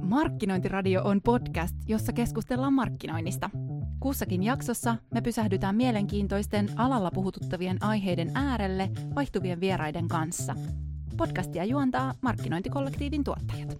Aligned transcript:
Markkinointiradio 0.00 1.02
on 1.04 1.20
podcast, 1.22 1.76
jossa 1.86 2.12
keskustellaan 2.12 2.72
markkinoinnista. 2.72 3.50
Kussakin 4.00 4.42
jaksossa 4.42 4.96
me 5.14 5.20
pysähdytään 5.20 5.76
mielenkiintoisten 5.76 6.68
alalla 6.76 7.10
puhututtavien 7.10 7.82
aiheiden 7.82 8.30
äärelle 8.34 8.90
vaihtuvien 9.14 9.60
vieraiden 9.60 10.08
kanssa. 10.08 10.54
Podcastia 11.16 11.64
juontaa 11.64 12.14
markkinointikollektiivin 12.20 13.24
tuottajat. 13.24 13.78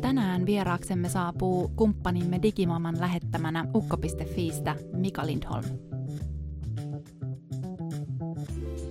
Tänään 0.00 0.46
vieraaksemme 0.46 1.08
saapuu 1.08 1.68
kumppanimme 1.68 2.42
Digimaman 2.42 3.00
lähettämänä 3.00 3.64
ukko.fiistä 3.74 4.76
Mika 4.92 5.26
Lindholm. 5.26 5.95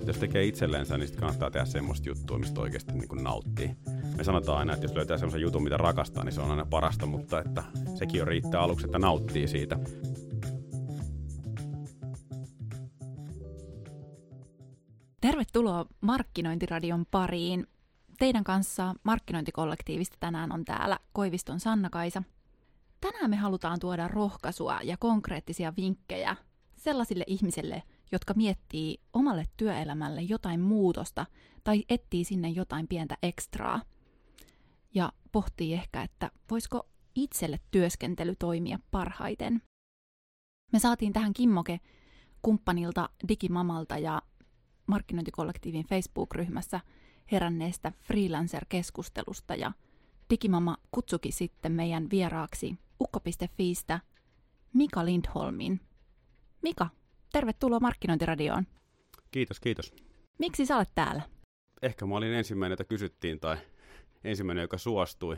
Jos 0.08 0.18
tekee 0.18 0.46
itsellensä, 0.46 0.98
niin 0.98 1.08
sitten 1.08 1.22
kannattaa 1.22 1.52
tehdä 1.52 1.66
semmoista 1.66 2.10
juttua, 2.10 2.40
mistä 2.40 2.62
oikeasti 2.62 2.94
niin 2.94 3.08
kuin 3.08 3.24
nauttii. 3.24 3.76
Me 4.18 4.24
sanotaan 4.24 4.58
aina, 4.58 4.74
että 4.74 4.86
jos 4.86 4.96
löytää 4.96 5.18
semmoisen 5.18 5.42
jutun, 5.42 5.64
mitä 5.64 5.78
rakastaa, 5.78 6.24
niin 6.24 6.34
se 6.34 6.42
on 6.42 6.52
aina 6.52 6.66
parasta, 6.66 7.06
mutta 7.06 7.40
että 7.40 7.64
sekin 7.96 8.20
jo 8.20 8.26
riittää 8.26 8.62
aluksi, 8.62 8.86
että 8.86 9.00
nauttii 9.00 9.48
siitä. 9.48 9.80
Tervetuloa 15.22 15.86
Markkinointiradion 16.02 17.06
pariin. 17.12 17.68
Teidän 18.20 18.44
kanssa 18.44 18.96
markkinointikollektiivista 19.04 20.18
tänään 20.20 20.52
on 20.52 20.66
täällä 20.66 21.00
Koiviston 21.14 21.60
Sanna-Kaisa. 21.60 22.24
Tänään 23.02 23.30
me 23.30 23.36
halutaan 23.36 23.80
tuoda 23.80 24.08
rohkaisua 24.08 24.80
ja 24.84 24.98
konkreettisia 24.98 25.74
vinkkejä 25.78 26.36
sellaisille 26.76 27.24
ihmisille, 27.28 27.84
jotka 28.12 28.34
miettii 28.34 28.98
omalle 29.14 29.46
työelämälle 29.58 30.22
jotain 30.22 30.60
muutosta 30.60 31.26
tai 31.64 31.84
etsii 31.90 32.24
sinne 32.24 32.50
jotain 32.50 32.88
pientä 32.88 33.18
ekstraa. 33.24 33.82
Ja 34.94 35.14
pohtii 35.32 35.74
ehkä, 35.74 36.02
että 36.02 36.32
voisiko 36.52 36.90
itselle 37.16 37.60
työskentely 37.72 38.36
toimia 38.40 38.80
parhaiten. 38.92 39.62
Me 40.74 40.80
saatiin 40.80 41.14
tähän 41.14 41.34
kimmoke 41.34 41.80
kumppanilta 42.42 43.10
Digimamalta 43.28 43.98
ja 43.98 44.22
markkinointikollektiivin 44.88 45.86
Facebook-ryhmässä 45.86 46.80
heränneestä 47.32 47.92
freelancer-keskustelusta 48.02 49.56
ja 49.56 49.72
Digimama 50.30 50.78
kutsuki 50.92 51.32
sitten 51.32 51.72
meidän 51.72 52.10
vieraaksi 52.12 52.78
ukko.fiistä 53.00 54.00
Mika 54.74 55.06
Lindholmin. 55.06 55.80
Mika, 56.62 56.90
tervetuloa 57.36 57.80
Markkinointiradioon. 57.80 58.64
Kiitos, 59.32 59.60
kiitos. 59.60 59.94
Miksi 60.38 60.66
sä 60.66 60.78
olet 60.78 60.90
täällä? 60.96 61.22
Ehkä 61.82 62.06
mä 62.06 62.16
olin 62.16 62.34
ensimmäinen, 62.34 62.74
jota 62.74 62.84
kysyttiin, 62.84 63.40
tai 63.40 63.58
ensimmäinen, 64.24 64.62
joka 64.62 64.78
suostui. 64.78 65.38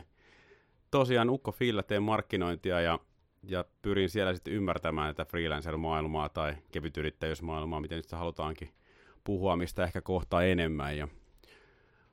Tosiaan 0.90 1.30
Ukko 1.30 1.52
Fillä 1.52 1.82
teen 1.82 2.02
markkinointia 2.02 2.80
ja, 2.80 2.98
ja 3.42 3.64
pyrin 3.82 4.10
siellä 4.10 4.34
sitten 4.34 4.54
ymmärtämään 4.54 5.14
tätä 5.14 5.30
freelancer-maailmaa 5.30 6.28
tai 6.28 6.54
kevytyrittäjyysmaailmaa, 6.72 7.80
miten 7.80 8.02
sitä 8.02 8.16
halutaankin 8.16 8.74
puhua, 9.24 9.56
mistä 9.56 9.84
ehkä 9.84 10.00
kohtaa 10.00 10.44
enemmän. 10.44 10.96
Ja 10.96 11.08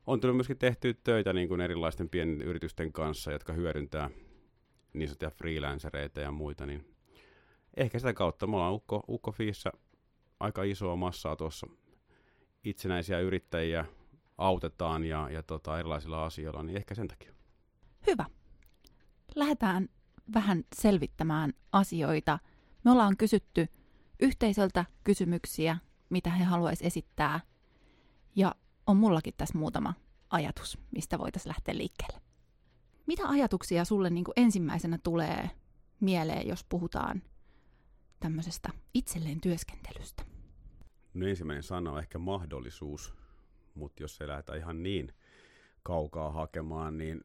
on 0.08 0.20
tullut 0.20 0.38
myöskin 0.38 0.58
tehty 0.58 0.94
töitä 0.94 1.34
niin 1.34 1.48
kuin 1.48 1.62
erilaisten 1.62 2.10
pienen 2.10 2.42
yritysten 2.42 2.92
kanssa, 2.92 3.32
jotka 3.32 3.54
hyödyntää 3.54 4.10
niin 4.94 5.08
sanottuja 5.08 5.32
freelancereita 5.32 6.20
ja 6.22 6.32
muita, 6.32 6.66
niin 6.66 6.95
ehkä 7.78 8.00
sitä 8.00 8.14
kautta 8.14 8.48
me 8.48 8.56
ollaan 8.56 8.74
Ukko, 8.74 9.04
Ukko 9.10 9.32
Fiissä 9.32 9.72
aika 10.40 10.64
isoa 10.64 10.96
massaa 10.96 11.36
tuossa 11.36 11.68
itsenäisiä 12.64 13.20
yrittäjiä 13.20 13.86
autetaan 14.38 15.04
ja, 15.04 15.30
ja 15.30 15.44
tota, 15.44 15.80
erilaisilla 15.80 16.26
asioilla, 16.26 16.64
niin 16.64 16.78
ehkä 16.78 16.96
sen 16.96 17.08
takia. 17.08 17.34
Hyvä. 18.08 18.26
Lähdetään 19.36 19.90
vähän 20.34 20.64
selvittämään 20.76 21.54
asioita. 21.72 22.40
Me 22.84 22.92
ollaan 22.92 23.18
kysytty 23.18 23.68
yhteisöltä 24.20 24.86
kysymyksiä, 25.04 25.78
mitä 26.10 26.30
he 26.30 26.44
haluaisivat 26.44 26.88
esittää. 26.88 27.40
Ja 28.36 28.56
on 28.88 28.98
mullakin 28.98 29.34
tässä 29.38 29.58
muutama 29.58 29.94
ajatus, 30.30 30.78
mistä 30.92 31.20
voitaisiin 31.20 31.50
lähteä 31.50 31.78
liikkeelle. 31.78 32.22
Mitä 33.08 33.28
ajatuksia 33.28 33.86
sulle 33.86 34.10
niin 34.10 34.24
kuin 34.24 34.34
ensimmäisenä 34.36 34.98
tulee 34.98 35.50
mieleen, 36.00 36.48
jos 36.48 36.64
puhutaan 36.70 37.22
tämmöisestä 38.26 38.70
itselleen 38.94 39.42
työskentelystä? 39.42 40.24
No 41.14 41.28
ensimmäinen 41.28 41.64
sana 41.64 41.92
on 41.92 42.00
ehkä 42.00 42.18
mahdollisuus, 42.18 43.14
mutta 43.76 44.04
jos 44.04 44.22
ei 44.22 44.28
lähdetä 44.28 44.56
ihan 44.56 44.84
niin 44.84 45.14
kaukaa 45.84 46.32
hakemaan, 46.32 46.98
niin 46.98 47.22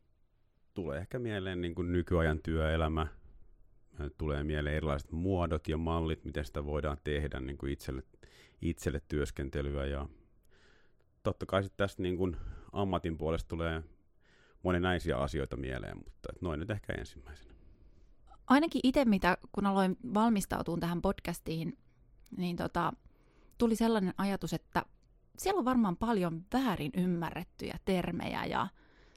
tulee 0.74 0.98
ehkä 0.98 1.18
mieleen 1.18 1.60
niin 1.60 1.74
kuin 1.74 1.92
nykyajan 1.92 2.42
työelämä, 2.42 3.06
tulee 4.18 4.44
mieleen 4.44 4.76
erilaiset 4.76 5.12
muodot 5.12 5.68
ja 5.68 5.76
mallit, 5.76 6.24
miten 6.24 6.44
sitä 6.44 6.64
voidaan 6.64 6.98
tehdä 7.04 7.40
niin 7.40 7.58
kuin 7.58 7.72
itselle, 7.72 8.02
itselle 8.62 9.02
työskentelyä 9.08 9.86
ja 9.86 10.08
totta 11.22 11.46
kai 11.46 11.62
sitten 11.62 11.84
tästä 11.84 12.02
niin 12.02 12.16
kuin 12.16 12.36
ammatin 12.72 13.18
puolesta 13.18 13.48
tulee 13.48 13.82
monenlaisia 14.62 15.18
asioita 15.18 15.56
mieleen, 15.56 15.96
mutta 15.96 16.28
noin 16.40 16.60
nyt 16.60 16.70
ehkä 16.70 16.92
ensimmäisenä. 16.92 17.49
Ainakin 18.50 18.80
itse, 18.84 19.04
mitä 19.04 19.38
kun 19.52 19.66
aloin 19.66 19.96
valmistautua 20.14 20.76
tähän 20.76 21.02
podcastiin, 21.02 21.78
niin 22.36 22.56
tota, 22.56 22.92
tuli 23.58 23.76
sellainen 23.76 24.14
ajatus, 24.18 24.52
että 24.52 24.84
siellä 25.38 25.58
on 25.58 25.64
varmaan 25.64 25.96
paljon 25.96 26.44
väärin 26.52 26.92
ymmärrettyjä 26.96 27.78
termejä 27.84 28.44
ja 28.44 28.68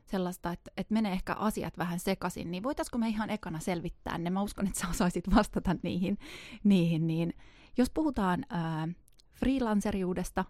sellaista, 0.06 0.52
että, 0.52 0.72
että 0.78 0.94
menee 0.94 1.12
ehkä 1.12 1.34
asiat 1.34 1.78
vähän 1.78 2.00
sekaisin, 2.00 2.52
niin 2.52 2.64
voitaisiko 2.64 2.98
me 2.98 3.10
ihan 3.10 3.30
ekana 3.30 3.60
selvittää 3.60 4.18
ne? 4.18 4.30
Mä 4.30 4.42
uskon, 4.42 4.68
että 4.68 4.80
sä 4.80 4.88
osaisit 4.90 5.36
vastata 5.36 5.76
niihin. 5.84 6.18
niihin 6.64 7.08
niin 7.08 7.34
jos 7.78 7.90
puhutaan 7.90 8.46
ää, 8.50 8.88
freelanceriudesta, 9.34 10.46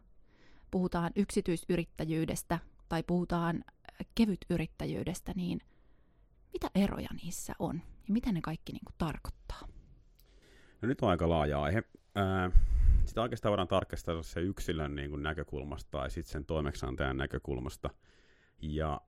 puhutaan 0.72 1.11
yksityisyrittäjyydestä 1.16 2.59
tai 2.89 3.03
puhutaan 3.03 3.63
kevytyrittäjyydestä, 4.16 5.33
niin 5.35 5.59
mitä 6.53 6.69
eroja 6.75 7.09
niissä 7.23 7.53
on 7.59 7.81
ja 8.08 8.14
mitä 8.14 8.31
ne 8.31 8.41
kaikki 8.41 8.74
niin 8.74 8.86
kuin 8.86 8.96
tarkoittaa? 8.97 9.68
No 10.81 10.88
nyt 10.88 11.02
on 11.02 11.09
aika 11.09 11.30
laaja 11.30 11.62
aihe. 11.62 11.84
Ää, 12.16 12.52
sitä 13.06 13.22
oikeastaan 13.22 13.50
voidaan 13.50 13.68
tarkastella 13.68 14.24
se 14.24 14.41
yksilön 14.41 14.96
niin 14.96 15.09
kuin 15.09 15.24
näkökulmasta 15.24 15.91
tai 15.91 16.12
sitten 16.12 16.31
sen 16.31 16.46
toimeksiantajan 16.46 17.18
näkökulmasta. 17.18 17.90
Ja 18.62 19.02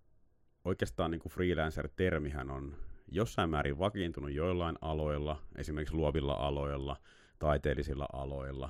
oikeastaan 0.66 1.12
niin 1.12 1.22
kuin 1.22 1.32
freelancer-termihän 1.32 2.52
on 2.52 2.76
jossain 3.08 3.50
määrin 3.50 3.80
vakiintunut 3.80 4.32
joillain 4.32 4.76
aloilla, 4.82 5.42
esimerkiksi 5.56 5.96
luovilla 5.96 6.34
aloilla, 6.34 6.98
taiteellisilla 7.40 8.08
aloilla, 8.14 8.70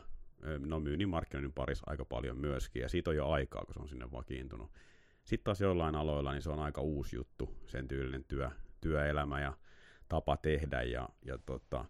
no 0.60 0.80
myynnin 0.80 1.10
markkinoinnin 1.10 1.54
parissa 1.54 1.84
aika 1.88 2.06
paljon 2.06 2.38
myöskin, 2.38 2.82
ja 2.82 2.90
siitä 2.90 3.10
on 3.10 3.16
jo 3.16 3.30
aikaa, 3.30 3.66
kun 3.66 3.74
se 3.74 3.80
on 3.80 3.90
sinne 3.90 4.12
vakiintunut. 4.12 4.72
Sitten 5.24 5.44
taas 5.44 5.62
joillain 5.62 5.96
aloilla 5.96 6.32
niin 6.32 6.42
se 6.42 6.50
on 6.50 6.60
aika 6.60 6.82
uusi 6.82 7.16
juttu, 7.16 7.50
sen 7.66 7.88
tyylinen 7.88 8.24
työ, 8.24 8.52
työelämä 8.82 9.42
ja 9.42 9.54
tapa 10.10 10.38
tehdä, 10.38 10.84
ja, 10.84 11.10
ja 11.26 11.38
tota, 11.46 11.86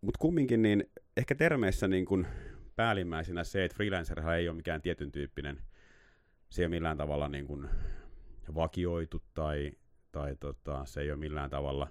mutta 0.00 0.18
kumminkin 0.18 0.62
niin 0.62 0.90
ehkä 1.16 1.34
termeissä 1.34 1.88
niin 1.88 2.04
kun 2.04 2.26
päällimmäisenä 2.76 3.44
se, 3.44 3.64
että 3.64 3.74
freelancer 3.76 4.30
ei 4.30 4.48
ole 4.48 4.56
mikään 4.56 4.82
tietyn 4.82 5.12
tyyppinen, 5.12 5.62
se 6.50 6.62
ei 6.62 6.66
ole 6.66 6.70
millään 6.70 6.96
tavalla 6.96 7.28
niin 7.28 7.46
kun 7.46 7.68
vakioitu 8.54 9.22
tai, 9.34 9.72
tai 10.12 10.36
tota, 10.40 10.84
se 10.84 11.00
ei 11.00 11.10
ole 11.10 11.18
millään 11.18 11.50
tavalla 11.50 11.88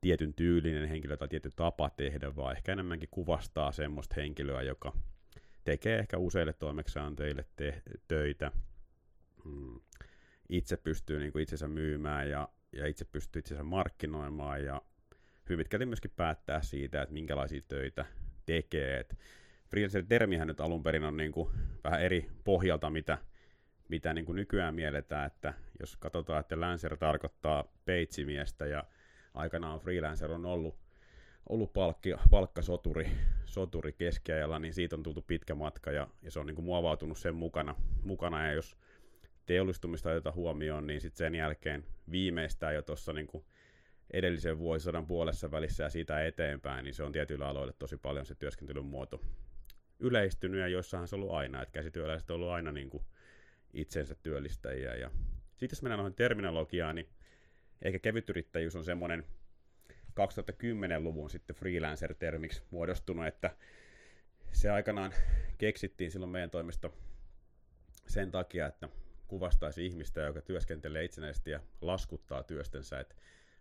tietyn 0.00 0.34
tyylinen 0.34 0.88
henkilö 0.88 1.16
tai 1.16 1.28
tietty 1.28 1.50
tapa 1.56 1.90
tehdä, 1.90 2.36
vaan 2.36 2.56
ehkä 2.56 2.72
enemmänkin 2.72 3.08
kuvastaa 3.12 3.72
semmoista 3.72 4.14
henkilöä, 4.16 4.62
joka 4.62 4.92
tekee 5.64 5.98
ehkä 5.98 6.18
useille 6.18 6.52
toimeksiantajille 6.52 7.44
te- 7.56 7.82
töitä, 8.08 8.50
mm. 9.44 9.80
itse 10.48 10.76
pystyy 10.76 11.18
niin 11.18 11.32
kuin 11.32 11.42
itsensä 11.42 11.68
myymään 11.68 12.30
ja, 12.30 12.48
ja 12.76 12.86
itse 12.86 13.04
pystyy 13.04 13.40
itsensä 13.40 13.62
markkinoimaan 13.62 14.64
ja 14.64 14.82
hyvin 15.48 15.58
pitkälti 15.58 15.86
myöskin 15.86 16.10
päättää 16.16 16.62
siitä, 16.62 17.02
että 17.02 17.12
minkälaisia 17.12 17.62
töitä 17.68 18.04
tekee. 18.46 19.04
freelancer-termihän 19.70 20.48
nyt 20.48 20.60
alun 20.60 20.82
perin 20.82 21.04
on 21.04 21.16
niin 21.16 21.32
kuin 21.32 21.50
vähän 21.84 22.02
eri 22.02 22.30
pohjalta, 22.44 22.90
mitä, 22.90 23.18
mitä 23.88 24.14
niin 24.14 24.24
kuin 24.24 24.36
nykyään 24.36 24.74
mielletään, 24.74 25.26
että 25.26 25.54
jos 25.80 25.96
katsotaan, 25.96 26.40
että 26.40 26.60
Lancer 26.60 26.96
tarkoittaa 26.96 27.64
peitsimiestä 27.84 28.66
ja 28.66 28.84
aikanaan 29.34 29.80
freelancer 29.80 30.32
on 30.32 30.46
ollut, 30.46 30.78
ollut 31.48 31.72
palkki, 31.72 32.14
palkkasoturi 32.30 33.10
soturi 33.44 33.92
keskiajalla, 33.92 34.58
niin 34.58 34.74
siitä 34.74 34.96
on 34.96 35.02
tultu 35.02 35.22
pitkä 35.22 35.54
matka 35.54 35.90
ja, 35.90 36.08
ja 36.22 36.30
se 36.30 36.40
on 36.40 36.46
niin 36.46 36.54
kuin 36.54 36.64
muovautunut 36.64 37.18
sen 37.18 37.34
mukana, 37.34 37.74
mukana 38.04 38.46
ja 38.46 38.52
jos 38.52 38.76
teollistumista 39.46 40.10
otetaan 40.10 40.34
huomioon, 40.34 40.86
niin 40.86 41.00
sitten 41.00 41.18
sen 41.18 41.34
jälkeen 41.34 41.84
viimeistään 42.10 42.74
jo 42.74 42.82
tuossa 42.82 43.12
niin 43.12 43.28
edellisen 44.12 44.58
vuosisadan 44.58 45.06
puolessa 45.06 45.50
välissä 45.50 45.84
ja 45.84 45.90
siitä 45.90 46.26
eteenpäin, 46.26 46.84
niin 46.84 46.94
se 46.94 47.02
on 47.02 47.12
tietyillä 47.12 47.48
aloilla 47.48 47.72
tosi 47.72 47.96
paljon 47.96 48.26
se 48.26 48.34
työskentelyn 48.34 48.84
muoto 48.84 49.20
yleistynyt 49.98 50.60
ja 50.60 50.68
joissahan 50.68 51.08
se 51.08 51.16
on 51.16 51.22
ollut 51.22 51.34
aina, 51.34 51.62
että 51.62 51.72
käsityöläiset 51.72 52.30
on 52.30 52.34
ollut 52.34 52.48
aina 52.48 52.72
niin 52.72 52.90
kuin 52.90 53.04
itsensä 53.74 54.14
työllistäjiä. 54.14 54.94
Ja 54.94 55.10
sitten 55.56 55.76
jos 55.76 55.82
mennään 55.82 55.98
noihin 55.98 56.14
terminologiaan, 56.14 56.94
niin 56.94 57.08
ehkä 57.82 57.98
kevytyrittäjyys 57.98 58.76
on 58.76 58.84
semmoinen 58.84 59.24
2010-luvun 60.10 61.30
sitten 61.30 61.56
freelancer-termiksi 61.56 62.62
muodostunut, 62.70 63.26
että 63.26 63.56
se 64.52 64.70
aikanaan 64.70 65.12
keksittiin 65.58 66.10
silloin 66.10 66.32
meidän 66.32 66.50
toimisto 66.50 66.94
sen 68.06 68.30
takia, 68.30 68.66
että 68.66 68.88
kuvastaisi 69.28 69.86
ihmistä, 69.86 70.20
joka 70.20 70.40
työskentelee 70.40 71.04
itsenäisesti 71.04 71.50
ja 71.50 71.60
laskuttaa 71.80 72.42
työstensä. 72.42 73.00
Et 73.00 73.16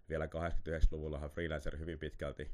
vielä 0.09 0.25
89-luvullahan 0.25 1.29
freelancer 1.29 1.77
hyvin 1.77 1.99
pitkälti 1.99 2.51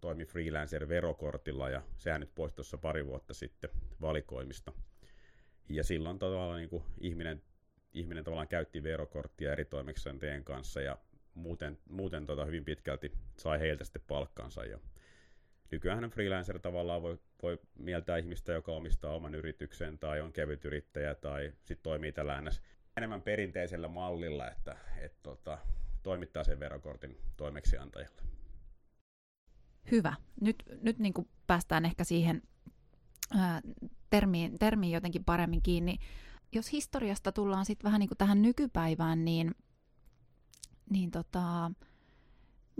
toimi 0.00 0.24
freelancer-verokortilla 0.24 1.70
ja 1.70 1.82
sehän 1.96 2.20
nyt 2.20 2.34
poistui 2.34 2.56
tuossa 2.56 2.78
pari 2.78 3.06
vuotta 3.06 3.34
sitten 3.34 3.70
valikoimista. 4.00 4.72
Ja 5.68 5.84
silloin 5.84 6.18
tavallaan 6.18 6.58
niin 6.58 6.70
kuin 6.70 6.84
ihminen, 7.00 7.42
ihminen 7.92 8.24
tavallaan 8.24 8.48
käytti 8.48 8.82
verokorttia 8.82 9.52
eri 9.52 9.64
toimeksiantajien 9.64 10.44
kanssa 10.44 10.80
ja 10.80 10.98
muuten, 11.34 11.78
muuten 11.88 12.26
tota 12.26 12.44
hyvin 12.44 12.64
pitkälti 12.64 13.12
sai 13.36 13.60
heiltä 13.60 13.84
sitten 13.84 14.02
palkkansa. 14.08 14.64
Ja 14.64 14.78
nykyään 15.70 16.10
freelancer 16.10 16.58
tavallaan 16.58 17.02
voi, 17.02 17.18
voi 17.42 17.58
mieltää 17.78 18.16
ihmistä, 18.16 18.52
joka 18.52 18.72
omistaa 18.72 19.14
oman 19.14 19.34
yrityksen 19.34 19.98
tai 19.98 20.20
on 20.20 20.32
kevyt 20.32 20.64
yrittäjä 20.64 21.14
tai 21.14 21.52
sitten 21.64 21.82
toimii 21.82 22.12
tällä 22.12 22.42
enemmän 22.96 23.22
perinteisellä 23.22 23.88
mallilla, 23.88 24.50
että 24.50 24.76
et, 25.00 25.22
tota, 25.22 25.58
toimittaa 26.02 26.44
sen 26.44 26.60
verokortin 26.60 27.16
toimeksiantajalle. 27.36 28.22
Hyvä. 29.90 30.14
Nyt, 30.40 30.62
nyt 30.82 30.98
niin 30.98 31.14
kuin 31.14 31.28
päästään 31.46 31.84
ehkä 31.84 32.04
siihen 32.04 32.42
ää, 33.38 33.60
termiin, 34.10 34.58
termiin 34.58 34.92
jotenkin 34.92 35.24
paremmin 35.24 35.62
kiinni. 35.62 35.98
Jos 36.52 36.72
historiasta 36.72 37.32
tullaan 37.32 37.64
sitten 37.64 37.84
vähän 37.84 37.98
niin 37.98 38.08
kuin 38.08 38.18
tähän 38.18 38.42
nykypäivään, 38.42 39.24
niin, 39.24 39.54
niin 40.90 41.10
tota, 41.10 41.70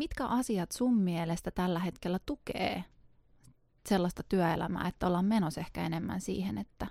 mitkä 0.01 0.27
asiat 0.27 0.73
sun 0.73 0.97
mielestä 0.97 1.51
tällä 1.51 1.79
hetkellä 1.79 2.19
tukee 2.27 2.85
sellaista 3.89 4.23
työelämää, 4.29 4.89
että 4.89 5.07
ollaan 5.07 5.25
menossa 5.25 5.61
ehkä 5.61 5.87
enemmän 5.87 6.21
siihen, 6.21 6.59
että 6.59 6.87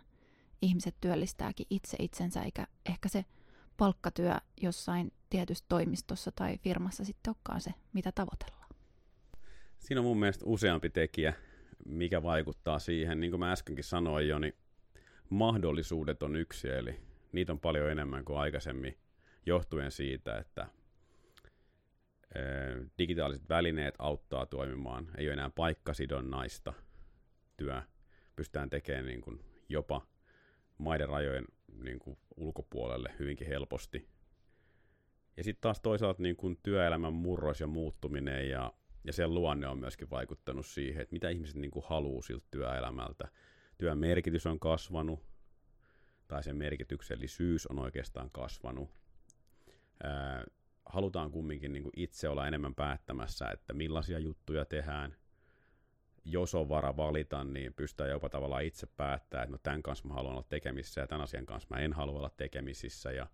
ihmiset 0.61 0.95
työllistääkin 1.01 1.65
itse 1.69 1.97
itsensä, 1.99 2.41
eikä 2.41 2.67
ehkä 2.85 3.09
se 3.09 3.25
palkkatyö 3.77 4.35
jossain 4.61 5.11
tietyssä 5.29 5.65
toimistossa 5.69 6.31
tai 6.31 6.57
firmassa 6.57 7.05
sitten 7.05 7.31
olekaan 7.31 7.61
se, 7.61 7.73
mitä 7.93 8.11
tavoitellaan. 8.11 8.69
Siinä 9.79 10.01
on 10.01 10.05
mun 10.05 10.19
mielestä 10.19 10.45
useampi 10.45 10.89
tekijä, 10.89 11.33
mikä 11.85 12.23
vaikuttaa 12.23 12.79
siihen. 12.79 13.19
Niin 13.19 13.31
kuin 13.31 13.39
mä 13.39 13.51
äskenkin 13.51 13.83
sanoin 13.83 14.27
jo, 14.27 14.39
niin 14.39 14.53
mahdollisuudet 15.29 16.23
on 16.23 16.35
yksi, 16.35 16.69
eli 16.69 16.99
niitä 17.31 17.51
on 17.51 17.59
paljon 17.59 17.91
enemmän 17.91 18.25
kuin 18.25 18.39
aikaisemmin, 18.39 18.97
johtuen 19.45 19.91
siitä, 19.91 20.37
että 20.37 20.67
digitaaliset 22.97 23.49
välineet 23.49 23.95
auttaa 23.99 24.45
toimimaan, 24.45 25.07
ei 25.17 25.27
ole 25.27 25.33
enää 25.33 25.49
paikkasidonnaista 25.49 26.73
työ, 27.57 27.81
pystytään 28.35 28.69
tekemään 28.69 29.05
niin 29.05 29.21
kuin 29.21 29.45
jopa 29.69 30.07
maiden 30.77 31.09
rajojen 31.09 31.45
niin 31.83 31.99
kuin 31.99 32.17
ulkopuolelle 32.37 33.15
hyvinkin 33.19 33.47
helposti. 33.47 34.07
Ja 35.37 35.43
sitten 35.43 35.61
taas 35.61 35.81
toisaalta 35.81 36.23
niin 36.23 36.35
kuin 36.35 36.59
työelämän 36.63 37.13
murros 37.13 37.59
ja 37.59 37.67
muuttuminen 37.67 38.49
ja, 38.49 38.73
ja 39.03 39.13
sen 39.13 39.33
luonne 39.33 39.67
on 39.67 39.79
myöskin 39.79 40.09
vaikuttanut 40.09 40.65
siihen, 40.65 41.01
että 41.01 41.13
mitä 41.13 41.29
ihmiset 41.29 41.55
niin 41.55 41.71
kuin 41.71 41.85
haluaa 41.87 42.21
siltä 42.21 42.45
työelämältä. 42.51 43.27
Työn 43.77 43.97
merkitys 43.97 44.45
on 44.45 44.59
kasvanut, 44.59 45.23
tai 46.27 46.43
sen 46.43 46.55
merkityksellisyys 46.55 47.67
on 47.67 47.79
oikeastaan 47.79 48.29
kasvanut. 48.31 48.89
Ää, 50.03 50.45
halutaan 50.89 51.31
kumminkin 51.31 51.73
niin 51.73 51.83
kuin 51.83 51.93
itse 51.95 52.29
olla 52.29 52.47
enemmän 52.47 52.75
päättämässä, 52.75 53.49
että 53.49 53.73
millaisia 53.73 54.19
juttuja 54.19 54.65
tehdään. 54.65 55.15
Jos 56.25 56.55
on 56.55 56.69
vara 56.69 56.97
valita, 56.97 57.43
niin 57.43 57.73
pystytään 57.73 58.09
jopa 58.09 58.29
tavallaan 58.29 58.63
itse 58.63 58.87
päättämään, 58.87 59.43
että 59.43 59.51
no 59.51 59.59
tämän 59.63 59.83
kanssa 59.83 60.07
mä 60.07 60.13
haluan 60.13 60.33
olla 60.33 60.45
tekemisissä 60.49 61.01
ja 61.01 61.07
tämän 61.07 61.23
asian 61.23 61.45
kanssa 61.45 61.67
mä 61.69 61.81
en 61.81 61.93
halua 61.93 62.17
olla 62.17 62.31
tekemisissä 62.37 63.11
ja, 63.11 63.27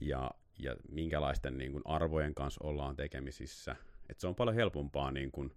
ja, 0.00 0.30
ja 0.58 0.76
minkälaisten 0.90 1.58
niin 1.58 1.72
kuin 1.72 1.82
arvojen 1.84 2.34
kanssa 2.34 2.64
ollaan 2.64 2.96
tekemisissä. 2.96 3.76
Et 4.08 4.18
se 4.18 4.26
on 4.26 4.34
paljon 4.34 4.56
helpompaa, 4.56 5.10
niin 5.10 5.32
kuin, 5.32 5.56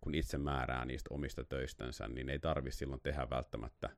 kun 0.00 0.14
itse 0.14 0.38
määrää 0.38 0.84
niistä 0.84 1.14
omista 1.14 1.44
töistänsä, 1.44 2.08
niin 2.08 2.28
ei 2.28 2.38
tarvitse 2.38 2.78
silloin 2.78 3.00
tehdä 3.00 3.30
välttämättä 3.30 3.88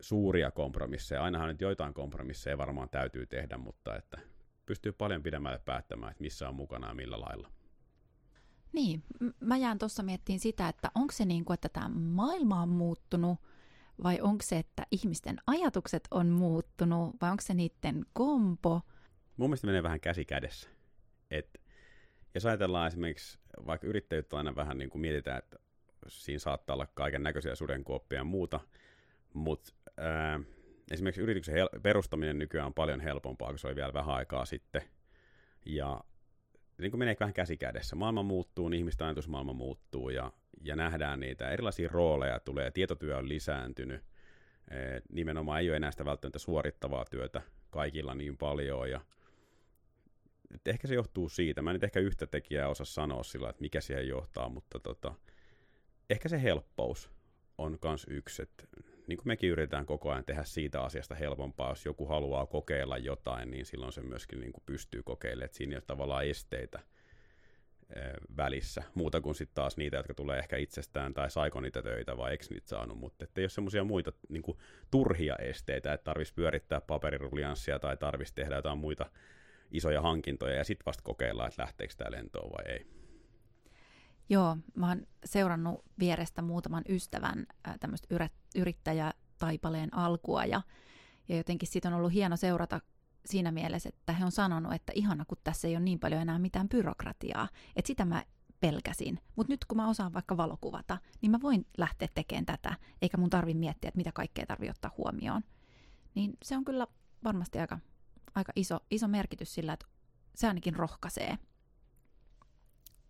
suuria 0.00 0.50
kompromisseja. 0.50 1.22
Ainahan 1.22 1.48
nyt 1.48 1.60
joitain 1.60 1.94
kompromisseja 1.94 2.58
varmaan 2.58 2.88
täytyy 2.88 3.26
tehdä, 3.26 3.58
mutta 3.58 3.96
että 3.96 4.18
pystyy 4.68 4.92
paljon 4.92 5.22
pidemmälle 5.22 5.58
päättämään, 5.58 6.10
että 6.10 6.22
missä 6.22 6.48
on 6.48 6.54
mukana 6.54 6.88
ja 6.88 6.94
millä 6.94 7.20
lailla. 7.20 7.50
Niin, 8.72 9.02
mä 9.40 9.56
jään 9.56 9.78
tuossa 9.78 10.02
miettiin 10.02 10.40
sitä, 10.40 10.68
että 10.68 10.90
onko 10.94 11.12
se 11.12 11.24
niin 11.24 11.44
kuin, 11.44 11.54
että 11.54 11.68
tämä 11.68 11.88
maailma 11.88 12.62
on 12.62 12.68
muuttunut, 12.68 13.38
vai 14.02 14.20
onko 14.20 14.42
se, 14.42 14.58
että 14.58 14.86
ihmisten 14.90 15.38
ajatukset 15.46 16.08
on 16.10 16.26
muuttunut, 16.26 17.16
vai 17.20 17.30
onko 17.30 17.40
se 17.40 17.54
niiden 17.54 18.06
kompo? 18.12 18.80
Mun 19.36 19.50
mielestä 19.50 19.66
menee 19.66 19.82
vähän 19.82 20.00
käsi 20.00 20.24
kädessä. 20.24 20.68
Et, 21.30 21.60
jos 22.34 22.46
ajatellaan 22.46 22.88
esimerkiksi, 22.88 23.38
vaikka 23.66 23.86
yrittäjyyttä 23.86 24.36
aina 24.36 24.56
vähän 24.56 24.78
niin 24.78 24.90
kuin 24.90 25.00
mietitään, 25.00 25.38
että 25.38 25.56
siinä 26.08 26.38
saattaa 26.38 26.74
olla 26.74 26.86
kaiken 26.86 27.22
näköisiä 27.22 27.54
sudenkuoppia 27.54 28.18
ja 28.18 28.24
muuta, 28.24 28.60
mutta 29.34 29.72
esimerkiksi 30.90 31.20
yrityksen 31.20 31.54
hel- 31.54 31.80
perustaminen 31.82 32.38
nykyään 32.38 32.66
on 32.66 32.74
paljon 32.74 33.00
helpompaa 33.00 33.48
kuin 33.48 33.58
se 33.58 33.66
oli 33.66 33.76
vielä 33.76 33.92
vähän 33.92 34.14
aikaa 34.14 34.44
sitten. 34.44 34.82
Ja 35.66 36.00
niin 36.78 36.90
kuin 36.90 36.98
menee 36.98 37.16
vähän 37.20 37.34
käsi 37.34 37.56
kädessä. 37.56 37.96
Maailma 37.96 38.22
muuttuu, 38.22 38.68
niin 38.68 38.78
ihmisten 38.78 39.06
ajatusmaailma 39.06 39.52
muuttuu 39.52 40.10
ja, 40.10 40.32
ja 40.64 40.76
nähdään 40.76 41.20
niitä 41.20 41.50
erilaisia 41.50 41.88
rooleja 41.92 42.40
tulee, 42.40 42.70
tietotyö 42.70 43.16
on 43.16 43.28
lisääntynyt. 43.28 44.04
E, 44.70 44.76
nimenomaan 45.12 45.60
ei 45.60 45.68
ole 45.68 45.76
enää 45.76 45.90
sitä 45.90 46.04
välttämättä 46.04 46.38
suorittavaa 46.38 47.04
työtä 47.04 47.42
kaikilla 47.70 48.14
niin 48.14 48.36
paljon 48.36 48.90
ja 48.90 49.00
et 50.54 50.68
ehkä 50.68 50.88
se 50.88 50.94
johtuu 50.94 51.28
siitä. 51.28 51.62
Mä 51.62 51.70
en 51.70 51.74
nyt 51.74 51.84
ehkä 51.84 52.00
yhtä 52.00 52.26
tekijää 52.26 52.68
osaa 52.68 52.86
sanoa 52.86 53.22
sillä, 53.22 53.50
että 53.50 53.62
mikä 53.62 53.80
siihen 53.80 54.08
johtaa, 54.08 54.48
mutta 54.48 54.78
tota, 54.80 55.14
ehkä 56.10 56.28
se 56.28 56.42
helppous 56.42 57.10
on 57.58 57.78
myös 57.84 58.06
yksi, 58.10 58.42
että 58.42 58.64
niin 59.08 59.16
kuin 59.16 59.28
mekin 59.28 59.50
yritetään 59.50 59.86
koko 59.86 60.10
ajan 60.10 60.24
tehdä 60.24 60.44
siitä 60.44 60.82
asiasta 60.82 61.14
helpompaa, 61.14 61.70
jos 61.70 61.84
joku 61.84 62.06
haluaa 62.06 62.46
kokeilla 62.46 62.98
jotain, 62.98 63.50
niin 63.50 63.66
silloin 63.66 63.92
se 63.92 64.02
myöskin 64.02 64.40
niin 64.40 64.52
kuin 64.52 64.62
pystyy 64.66 65.02
kokeilemaan, 65.02 65.44
että 65.44 65.56
siinä 65.56 65.72
ei 65.72 65.76
ole 65.76 65.84
tavallaan 65.86 66.26
esteitä 66.26 66.80
välissä, 68.36 68.82
muuta 68.94 69.20
kuin 69.20 69.34
sitten 69.34 69.54
taas 69.54 69.76
niitä, 69.76 69.96
jotka 69.96 70.14
tulee 70.14 70.38
ehkä 70.38 70.56
itsestään, 70.56 71.14
tai 71.14 71.30
saiko 71.30 71.60
niitä 71.60 71.82
töitä 71.82 72.16
vai 72.16 72.30
eikö 72.30 72.44
niitä 72.50 72.68
saanut, 72.68 72.98
mutta 72.98 73.26
ei 73.36 73.42
ole 73.42 73.48
semmoisia 73.48 73.84
muita 73.84 74.12
niin 74.28 74.42
kuin, 74.42 74.58
turhia 74.90 75.36
esteitä, 75.36 75.92
että 75.92 76.04
tarvitsisi 76.04 76.34
pyörittää 76.34 76.80
paperirulianssia 76.80 77.78
tai 77.78 77.96
tarvitsisi 77.96 78.34
tehdä 78.34 78.56
jotain 78.56 78.78
muita 78.78 79.10
isoja 79.70 80.02
hankintoja 80.02 80.54
ja 80.54 80.64
sitten 80.64 80.86
vasta 80.86 81.02
kokeilla, 81.02 81.46
että 81.46 81.62
lähteekö 81.62 81.94
tämä 81.96 82.10
lentoon 82.10 82.50
vai 82.50 82.72
ei. 82.72 82.97
Joo, 84.28 84.56
mä 84.74 84.88
oon 84.88 85.06
seurannut 85.24 85.84
vierestä 85.98 86.42
muutaman 86.42 86.84
ystävän 86.88 87.46
tämmöistä 87.80 88.28
yrittäjätaipaleen 88.54 89.94
alkua 89.94 90.44
ja, 90.44 90.62
ja 91.28 91.36
jotenkin 91.36 91.68
siitä 91.68 91.88
on 91.88 91.94
ollut 91.94 92.12
hieno 92.12 92.36
seurata 92.36 92.80
siinä 93.26 93.52
mielessä, 93.52 93.88
että 93.88 94.12
he 94.12 94.24
on 94.24 94.32
sanonut, 94.32 94.72
että 94.72 94.92
ihana, 94.96 95.24
kun 95.24 95.38
tässä 95.44 95.68
ei 95.68 95.76
ole 95.76 95.84
niin 95.84 95.98
paljon 95.98 96.22
enää 96.22 96.38
mitään 96.38 96.68
byrokratiaa, 96.68 97.48
että 97.76 97.86
sitä 97.86 98.04
mä 98.04 98.24
pelkäsin. 98.60 99.20
Mutta 99.36 99.52
nyt 99.52 99.64
kun 99.64 99.76
mä 99.76 99.88
osaan 99.88 100.12
vaikka 100.12 100.36
valokuvata, 100.36 100.98
niin 101.22 101.30
mä 101.30 101.38
voin 101.42 101.66
lähteä 101.78 102.08
tekemään 102.14 102.46
tätä, 102.46 102.76
eikä 103.02 103.16
mun 103.16 103.30
tarvi 103.30 103.54
miettiä, 103.54 103.88
että 103.88 103.98
mitä 103.98 104.12
kaikkea 104.12 104.46
tarvii 104.46 104.70
ottaa 104.70 104.94
huomioon. 104.96 105.42
Niin 106.14 106.32
se 106.42 106.56
on 106.56 106.64
kyllä 106.64 106.86
varmasti 107.24 107.58
aika, 107.58 107.78
aika 108.34 108.52
iso, 108.56 108.80
iso 108.90 109.08
merkitys 109.08 109.54
sillä, 109.54 109.72
että 109.72 109.86
se 110.34 110.48
ainakin 110.48 110.76
rohkaisee. 110.76 111.38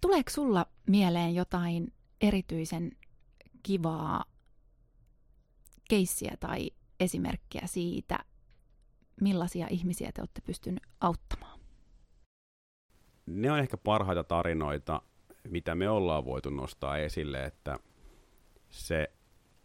Tuleeko 0.00 0.31
sulla 0.31 0.67
mieleen 0.87 1.35
jotain 1.35 1.93
erityisen 2.21 2.93
kivaa 3.62 4.25
keissiä 5.88 6.37
tai 6.40 6.71
esimerkkiä 7.00 7.62
siitä, 7.67 8.19
millaisia 9.21 9.67
ihmisiä 9.71 10.11
te 10.14 10.21
olette 10.21 10.40
pystyneet 10.40 10.88
auttamaan? 11.00 11.61
Ne 13.26 13.52
on 13.52 13.59
ehkä 13.59 13.76
parhaita 13.76 14.25
tarinoita, 14.25 15.02
mitä 15.49 15.75
me 15.75 15.88
ollaan 15.90 16.25
voitu 16.25 16.50
nostaa 16.50 16.99
esille, 16.99 17.45
että 17.45 17.78
se 18.71 19.12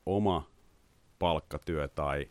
oma 0.06 0.48
palkkatyö 1.20 1.88
tai 1.88 2.30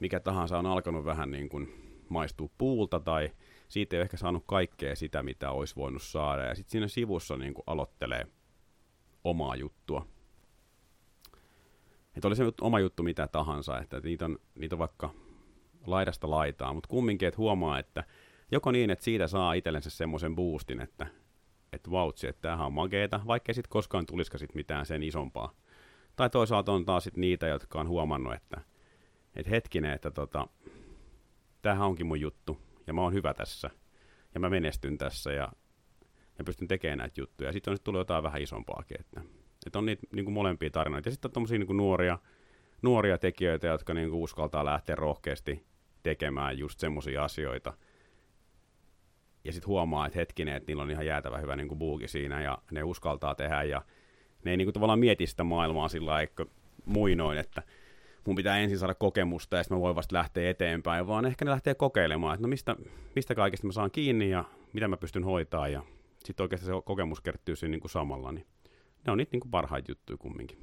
mikä 0.00 0.20
tahansa 0.20 0.58
on 0.58 0.66
alkanut 0.66 1.04
vähän 1.04 1.30
niin 1.30 1.48
kuin 1.48 1.68
maistuu 2.08 2.50
puulta 2.58 3.00
tai 3.00 3.30
siitä 3.68 3.96
ei 3.96 4.02
ehkä 4.02 4.16
saanut 4.16 4.44
kaikkea 4.46 4.96
sitä, 4.96 5.22
mitä 5.22 5.50
olisi 5.50 5.76
voinut 5.76 6.02
saada. 6.02 6.44
Ja 6.44 6.54
sitten 6.54 6.70
siinä 6.70 6.88
sivussa 6.88 7.36
niin 7.36 7.54
kuin 7.54 7.64
aloittelee 7.66 8.26
omaa 9.24 9.56
juttua. 9.56 10.06
Että 12.16 12.28
oli 12.28 12.36
se 12.36 12.44
oma 12.60 12.80
juttu 12.80 13.02
mitä 13.02 13.26
tahansa, 13.26 13.78
että 13.78 14.00
niitä 14.00 14.24
on, 14.24 14.38
niitä 14.54 14.74
on 14.74 14.78
vaikka 14.78 15.10
laidasta 15.86 16.30
laitaa, 16.30 16.74
mutta 16.74 16.88
kumminkin, 16.88 17.28
että 17.28 17.38
huomaa, 17.38 17.78
että 17.78 18.04
joko 18.50 18.72
niin, 18.72 18.90
että 18.90 19.04
siitä 19.04 19.26
saa 19.26 19.52
itsellensä 19.52 19.90
semmoisen 19.90 20.34
boostin, 20.34 20.80
että, 20.80 21.06
että 21.72 21.90
vautsi, 21.90 22.26
että 22.26 22.42
tämähän 22.42 22.66
on 22.66 22.72
makeeta, 22.72 23.20
vaikkei 23.26 23.54
sitten 23.54 23.70
koskaan 23.70 24.06
tulisikaan 24.06 24.38
sit 24.38 24.54
mitään 24.54 24.86
sen 24.86 25.02
isompaa. 25.02 25.54
Tai 26.16 26.30
toisaalta 26.30 26.72
on 26.72 26.84
taas 26.84 27.04
sit 27.04 27.16
niitä, 27.16 27.46
jotka 27.46 27.80
on 27.80 27.88
huomannut, 27.88 28.34
että, 28.34 28.60
että 29.36 29.50
hetkinen, 29.50 29.92
että 29.92 30.10
tota, 30.10 30.48
tämähän 31.62 31.86
onkin 31.86 32.06
mun 32.06 32.20
juttu, 32.20 32.58
ja 32.88 32.94
mä 32.94 33.02
oon 33.02 33.12
hyvä 33.12 33.34
tässä, 33.34 33.70
ja 34.34 34.40
mä 34.40 34.50
menestyn 34.50 34.98
tässä, 34.98 35.32
ja, 35.32 35.48
ja 36.38 36.44
pystyn 36.44 36.68
tekemään 36.68 36.98
näitä 36.98 37.20
juttuja. 37.20 37.48
Ja 37.48 37.52
sitten 37.52 37.70
on 37.70 37.76
sitten 37.76 37.84
tullut 37.84 38.00
jotain 38.00 38.22
vähän 38.22 38.42
isompaakin, 38.42 39.00
että, 39.00 39.20
että 39.66 39.78
on 39.78 39.86
niitä 39.86 40.06
niin 40.12 40.24
kuin 40.24 40.34
molempia 40.34 40.70
tarinoita. 40.70 41.08
Ja 41.08 41.12
sitten 41.12 41.28
on 41.28 41.32
tommosia 41.32 41.58
niin 41.58 41.66
kuin 41.66 41.76
nuoria, 41.76 42.18
nuoria 42.82 43.18
tekijöitä, 43.18 43.66
jotka 43.66 43.94
niin 43.94 44.10
kuin 44.10 44.22
uskaltaa 44.22 44.64
lähteä 44.64 44.96
rohkeasti 44.96 45.66
tekemään 46.02 46.58
just 46.58 46.80
semmoisia 46.80 47.24
asioita. 47.24 47.72
Ja 49.44 49.52
sitten 49.52 49.68
huomaa, 49.68 50.06
että 50.06 50.18
hetkinen, 50.18 50.56
että 50.56 50.70
niillä 50.70 50.82
on 50.82 50.90
ihan 50.90 51.06
jäätävä 51.06 51.38
hyvä 51.38 51.56
niin 51.56 51.68
kuin 51.68 51.78
buuki 51.78 52.08
siinä, 52.08 52.42
ja 52.42 52.58
ne 52.70 52.82
uskaltaa 52.82 53.34
tehdä, 53.34 53.62
ja 53.62 53.82
ne 54.44 54.50
ei 54.50 54.56
niin 54.56 54.66
kuin 54.66 54.74
tavallaan 54.74 54.98
mieti 54.98 55.26
sitä 55.26 55.44
maailmaa 55.44 55.88
sillä 55.88 56.10
lailla, 56.10 56.46
muinoin, 56.84 57.38
että 57.38 57.62
mun 58.26 58.36
pitää 58.36 58.58
ensin 58.58 58.78
saada 58.78 58.94
kokemusta 58.94 59.56
ja 59.56 59.62
sitten 59.62 59.78
mä 59.78 59.82
voin 59.82 59.96
vasta 59.96 60.16
lähteä 60.16 60.50
eteenpäin, 60.50 61.06
vaan 61.06 61.24
ehkä 61.24 61.44
ne 61.44 61.50
lähtee 61.50 61.74
kokeilemaan, 61.74 62.34
että 62.34 62.42
no 62.42 62.48
mistä, 62.48 62.76
mistä 63.16 63.34
kaikesta 63.34 63.66
mä 63.66 63.72
saan 63.72 63.90
kiinni 63.90 64.30
ja 64.30 64.44
mitä 64.72 64.88
mä 64.88 64.96
pystyn 64.96 65.24
hoitaa 65.24 65.68
ja 65.68 65.82
sitten 66.24 66.44
oikeasti 66.44 66.66
se 66.66 66.72
kokemus 66.84 67.20
kertyy 67.20 67.56
siinä 67.56 67.70
niin 67.70 67.80
kuin 67.80 67.90
samalla, 67.90 68.32
niin 68.32 68.46
ne 69.06 69.12
on 69.12 69.18
niitä 69.18 69.30
niin 69.32 69.40
kuin 69.40 69.50
parhaita 69.50 69.90
juttuja 69.90 70.16
kumminkin. 70.16 70.58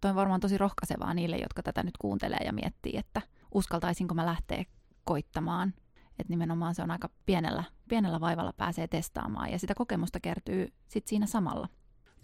Toi 0.00 0.10
on 0.10 0.16
varmaan 0.16 0.40
tosi 0.40 0.58
rohkaisevaa 0.58 1.14
niille, 1.14 1.36
jotka 1.36 1.62
tätä 1.62 1.82
nyt 1.82 1.96
kuuntelee 1.98 2.40
ja 2.44 2.52
miettii, 2.52 2.96
että 2.96 3.22
uskaltaisinko 3.54 4.14
mä 4.14 4.26
lähteä 4.26 4.64
koittamaan. 5.04 5.74
Että 6.18 6.30
nimenomaan 6.30 6.74
se 6.74 6.82
on 6.82 6.90
aika 6.90 7.08
pienellä, 7.26 7.64
pienellä 7.88 8.20
vaivalla 8.20 8.52
pääsee 8.52 8.88
testaamaan 8.88 9.52
ja 9.52 9.58
sitä 9.58 9.74
kokemusta 9.74 10.20
kertyy 10.20 10.68
sitten 10.88 11.08
siinä 11.08 11.26
samalla. 11.26 11.68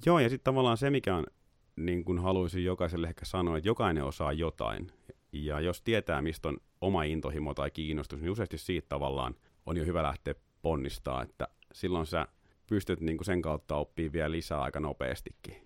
Joo, 0.07 0.19
ja 0.19 0.28
sitten 0.28 0.45
tavallaan 0.45 0.76
se, 0.76 0.90
mikä 0.90 1.17
on 1.17 1.26
niin 1.78 2.04
kuin 2.04 2.18
haluaisin 2.18 2.64
jokaiselle 2.64 3.08
ehkä 3.08 3.25
sanoa, 3.25 3.56
että 3.56 3.68
jokainen 3.68 4.04
osaa 4.04 4.32
jotain. 4.32 4.92
Ja 5.32 5.61
jos 5.61 5.82
tietää, 5.82 6.23
mistä 6.23 6.49
on 6.49 6.58
oma 6.80 7.02
intohimo 7.02 7.54
tai 7.54 7.70
kiinnostus, 7.70 8.20
niin 8.20 8.30
useasti 8.30 8.58
siitä 8.58 8.87
tavallaan 8.88 9.35
on 9.66 9.76
jo 9.76 9.85
hyvä 9.85 10.02
lähteä 10.02 10.35
ponnistaa, 10.62 11.23
että 11.23 11.49
silloin 11.73 12.06
sä 12.06 12.28
pystyt 12.66 13.00
niin 13.00 13.16
kuin 13.16 13.26
sen 13.26 13.42
kautta 13.42 13.76
oppimaan 13.76 14.12
vielä 14.12 14.30
lisää 14.30 14.61
aika 14.61 14.80
nopeastikin. 14.80 15.56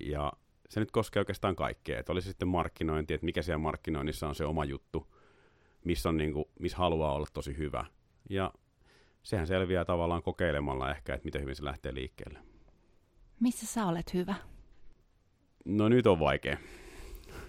Ja 0.00 0.32
se 0.68 0.80
nyt 0.80 0.90
koskee 0.90 1.20
oikeastaan 1.20 1.56
kaikkea, 1.56 1.98
että 1.98 2.12
olisi 2.12 2.28
sitten 2.28 2.48
markkinointi, 2.48 3.14
että 3.14 3.24
mikä 3.24 3.42
siellä 3.42 3.58
markkinoinnissa 3.58 4.28
on 4.28 4.34
se 4.34 4.44
oma 4.44 4.64
juttu, 4.64 5.14
missä, 5.84 6.08
on 6.08 6.16
niin 6.16 6.32
kuin, 6.32 6.44
missä 6.60 6.78
haluaa 6.78 7.14
olla 7.14 7.26
tosi 7.32 7.56
hyvä. 7.56 7.84
Ja 8.30 8.52
sehän 9.22 9.46
selviää 9.46 9.84
tavallaan 9.84 10.22
kokeilemalla 10.22 10.90
ehkä, 10.90 11.14
että 11.14 11.24
miten 11.24 11.42
hyvin 11.42 11.56
se 11.56 11.64
lähtee 11.64 11.94
liikkeelle. 11.94 12.38
Missä 13.40 13.66
sä 13.66 13.86
olet 13.86 14.14
hyvä? 14.14 14.34
No 15.64 15.88
nyt 15.88 16.06
on 16.06 16.20
vaikea. 16.20 16.56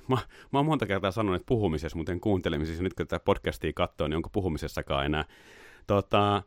Mä, 0.07 0.17
mä 0.53 0.59
oon 0.59 0.65
monta 0.65 0.85
kertaa 0.85 1.11
sanonut, 1.11 1.35
että 1.35 1.45
puhumisessa, 1.45 1.97
mutta 1.97 2.11
en 2.11 2.19
kuuntelemisessa. 2.19 2.83
Nyt 2.83 2.93
kun 2.93 3.07
tätä 3.07 3.23
podcastia 3.25 3.71
katsoo, 3.75 4.07
niin 4.07 4.15
onko 4.15 4.29
puhumisessakaan 4.29 5.05
enää. 5.05 5.25
Tota, 5.87 6.43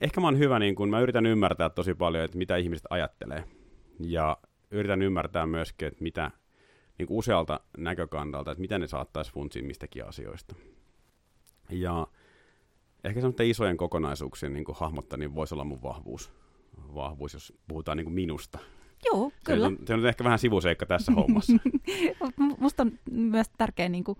ehkä 0.00 0.20
mä 0.20 0.26
oon 0.26 0.38
hyvä, 0.38 0.58
niin 0.58 0.74
kun 0.74 0.90
mä 0.90 1.00
yritän 1.00 1.26
ymmärtää 1.26 1.70
tosi 1.70 1.94
paljon, 1.94 2.24
että 2.24 2.38
mitä 2.38 2.56
ihmiset 2.56 2.86
ajattelee. 2.90 3.44
Ja 4.00 4.38
yritän 4.70 5.02
ymmärtää 5.02 5.46
myöskin, 5.46 5.88
että 5.88 6.02
mitä 6.02 6.30
niin 6.98 7.06
kuin 7.06 7.18
usealta 7.18 7.60
näkökantalta, 7.78 8.50
että 8.50 8.60
mitä 8.60 8.78
ne 8.78 8.86
saattaisi 8.86 9.32
funtsia 9.32 9.62
mistäkin 9.62 10.04
asioista. 10.04 10.54
Ja 11.70 12.06
ehkä 13.04 13.20
semmoinen 13.20 13.50
isojen 13.50 13.76
kokonaisuuksien 13.76 14.52
niin 14.52 14.64
hahmottaa, 14.74 15.16
niin 15.16 15.34
voisi 15.34 15.54
olla 15.54 15.64
mun 15.64 15.82
vahvuus, 15.82 16.32
vahvuus 16.94 17.34
jos 17.34 17.52
puhutaan 17.68 17.96
niin 17.96 18.04
kuin 18.04 18.14
minusta. 18.14 18.58
Joo, 19.04 19.32
kyllä. 19.44 19.68
Se 19.68 19.72
on, 19.72 19.86
se 19.86 19.94
on 19.94 20.06
ehkä 20.06 20.24
vähän 20.24 20.38
sivuseikka 20.38 20.86
tässä 20.86 21.12
hommassa. 21.12 21.52
Musta 22.60 22.82
on 22.82 22.98
myös 23.10 23.46
tärkeää 23.58 23.88
niin 23.88 24.04
kuin 24.04 24.18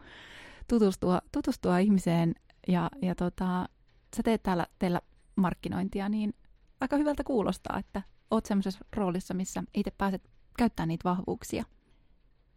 tutustua, 0.69 1.21
tutustua 1.33 1.79
ihmiseen 1.79 2.35
ja, 2.69 2.91
ja 3.03 3.15
tota, 3.15 3.69
sä 4.17 4.23
teet 4.23 4.43
täällä 4.43 4.67
teillä 4.79 5.01
markkinointia, 5.37 6.09
niin 6.09 6.35
aika 6.81 6.97
hyvältä 6.97 7.25
kuulostaa, 7.25 7.79
että 7.79 8.03
oot 8.31 8.47
semmoisessa 8.47 8.85
roolissa, 8.97 9.35
missä 9.35 9.63
itse 9.75 9.93
pääset 9.99 10.23
käyttämään 10.59 10.89
niitä 10.89 11.09
vahvuuksia. 11.09 11.65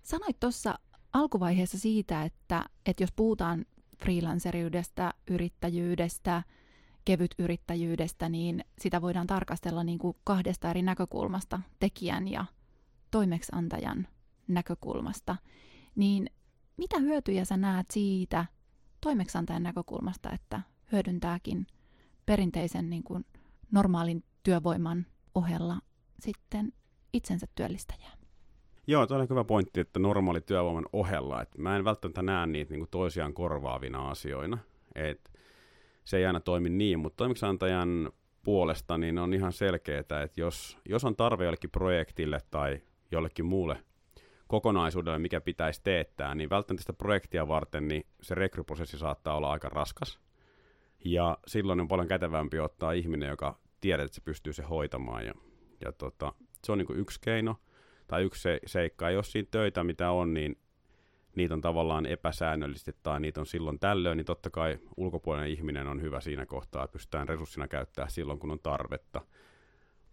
Sanoit 0.03 0.39
tuossa 0.39 0.79
alkuvaiheessa 1.13 1.79
siitä, 1.79 2.23
että, 2.23 2.65
että 2.85 3.03
jos 3.03 3.11
puhutaan 3.15 3.65
freelanceriydestä, 3.99 5.13
yrittäjyydestä, 5.29 6.43
kevyt 7.05 7.35
yrittäjyydestä, 7.39 8.29
niin 8.29 8.65
sitä 8.79 9.01
voidaan 9.01 9.27
tarkastella 9.27 9.83
niin 9.83 9.99
kuin 9.99 10.17
kahdesta 10.23 10.69
eri 10.69 10.81
näkökulmasta, 10.81 11.59
tekijän 11.79 12.27
ja 12.27 12.45
toimeksantajan 13.11 14.07
näkökulmasta. 14.47 15.35
Niin 15.95 16.29
mitä 16.77 16.99
hyötyjä 16.99 17.45
sä 17.45 17.57
näet 17.57 17.91
siitä 17.91 18.45
toimeksantajan 19.01 19.63
näkökulmasta, 19.63 20.31
että 20.31 20.61
hyödyntääkin 20.91 21.67
perinteisen 22.25 22.89
niin 22.89 23.03
kuin 23.03 23.25
normaalin 23.71 24.23
työvoiman 24.43 25.05
ohella 25.35 25.77
sitten 26.19 26.73
itsensä 27.13 27.47
työllistäjää? 27.55 28.11
Joo, 28.87 29.07
tuo 29.07 29.17
on 29.17 29.27
hyvä 29.29 29.43
pointti, 29.43 29.79
että 29.79 29.99
normaali 29.99 30.41
työvoiman 30.41 30.85
ohella. 30.93 31.41
Että 31.41 31.61
mä 31.61 31.75
en 31.75 31.83
välttämättä 31.83 32.21
näe 32.21 32.47
niitä 32.47 32.71
niin 32.71 32.79
kuin 32.79 32.89
toisiaan 32.89 33.33
korvaavina 33.33 34.09
asioina. 34.09 34.57
Et 34.95 35.34
se 36.05 36.17
ei 36.17 36.25
aina 36.25 36.39
toimi 36.39 36.69
niin, 36.69 36.99
mutta 36.99 37.17
toimiksantajan 37.17 38.11
puolesta 38.43 38.97
niin 38.97 39.17
on 39.17 39.33
ihan 39.33 39.53
selkeää, 39.53 39.99
että 39.99 40.29
jos, 40.37 40.77
jos 40.89 41.03
on 41.03 41.15
tarve 41.15 41.45
jollekin 41.45 41.69
projektille 41.69 42.39
tai 42.51 42.81
jollekin 43.11 43.45
muulle 43.45 43.77
kokonaisuudelle, 44.47 45.19
mikä 45.19 45.41
pitäisi 45.41 45.81
teettää, 45.83 46.35
niin 46.35 46.49
välttämättä 46.49 46.81
sitä 46.81 46.93
projektia 46.93 47.47
varten 47.47 47.87
niin 47.87 48.05
se 48.21 48.35
rekryprosessi 48.35 48.97
saattaa 48.97 49.37
olla 49.37 49.51
aika 49.51 49.69
raskas. 49.69 50.19
Ja 51.05 51.37
silloin 51.47 51.81
on 51.81 51.87
paljon 51.87 52.07
kätevämpi 52.07 52.59
ottaa 52.59 52.91
ihminen, 52.91 53.29
joka 53.29 53.59
tiedät, 53.81 54.05
että 54.05 54.15
se 54.15 54.21
pystyy 54.21 54.53
se 54.53 54.63
hoitamaan. 54.63 55.25
Ja, 55.25 55.33
ja 55.81 55.91
tota, 55.91 56.33
se 56.63 56.71
on 56.71 56.77
niin 56.77 56.99
yksi 56.99 57.21
keino 57.21 57.55
tai 58.07 58.23
yksi 58.23 58.41
se, 58.41 58.59
seikka. 58.65 59.09
Jos 59.09 59.31
siinä 59.31 59.47
töitä, 59.51 59.83
mitä 59.83 60.11
on, 60.11 60.33
niin 60.33 60.57
niitä 61.35 61.53
on 61.53 61.61
tavallaan 61.61 62.05
epäsäännöllisesti 62.05 62.95
tai 63.03 63.19
niitä 63.19 63.39
on 63.39 63.45
silloin 63.45 63.79
tällöin, 63.79 64.17
niin 64.17 64.25
totta 64.25 64.49
kai 64.49 64.79
ulkopuolinen 64.97 65.49
ihminen 65.49 65.87
on 65.87 66.01
hyvä 66.01 66.21
siinä 66.21 66.45
kohtaa 66.45 66.83
ja 66.83 66.87
pystytään 66.87 67.29
resurssina 67.29 67.67
käyttää 67.67 68.09
silloin, 68.09 68.39
kun 68.39 68.51
on 68.51 68.59
tarvetta. 68.59 69.21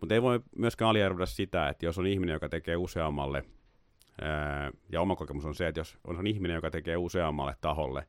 Mutta 0.00 0.14
ei 0.14 0.22
voi 0.22 0.40
myöskään 0.56 0.88
aliarvoida 0.88 1.26
sitä, 1.26 1.68
että 1.68 1.86
jos 1.86 1.98
on 1.98 2.06
ihminen, 2.06 2.32
joka 2.32 2.48
tekee 2.48 2.76
useammalle, 2.76 3.44
ja 4.92 5.00
oma 5.00 5.16
kokemus 5.16 5.44
on 5.44 5.54
se, 5.54 5.68
että 5.68 5.80
jos 5.80 5.98
on 6.04 6.26
ihminen, 6.26 6.54
joka 6.54 6.70
tekee 6.70 6.96
useammalle 6.96 7.56
taholle, 7.60 8.06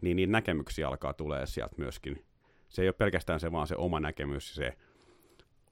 niin 0.00 0.16
niin 0.16 0.32
näkemyksiä 0.32 0.88
alkaa 0.88 1.12
tulee 1.12 1.46
sieltä 1.46 1.74
myöskin. 1.78 2.24
Se 2.68 2.82
ei 2.82 2.88
ole 2.88 2.92
pelkästään 2.92 3.40
se 3.40 3.52
vaan 3.52 3.66
se 3.66 3.76
oma 3.76 4.00
näkemys, 4.00 4.54
se 4.54 4.76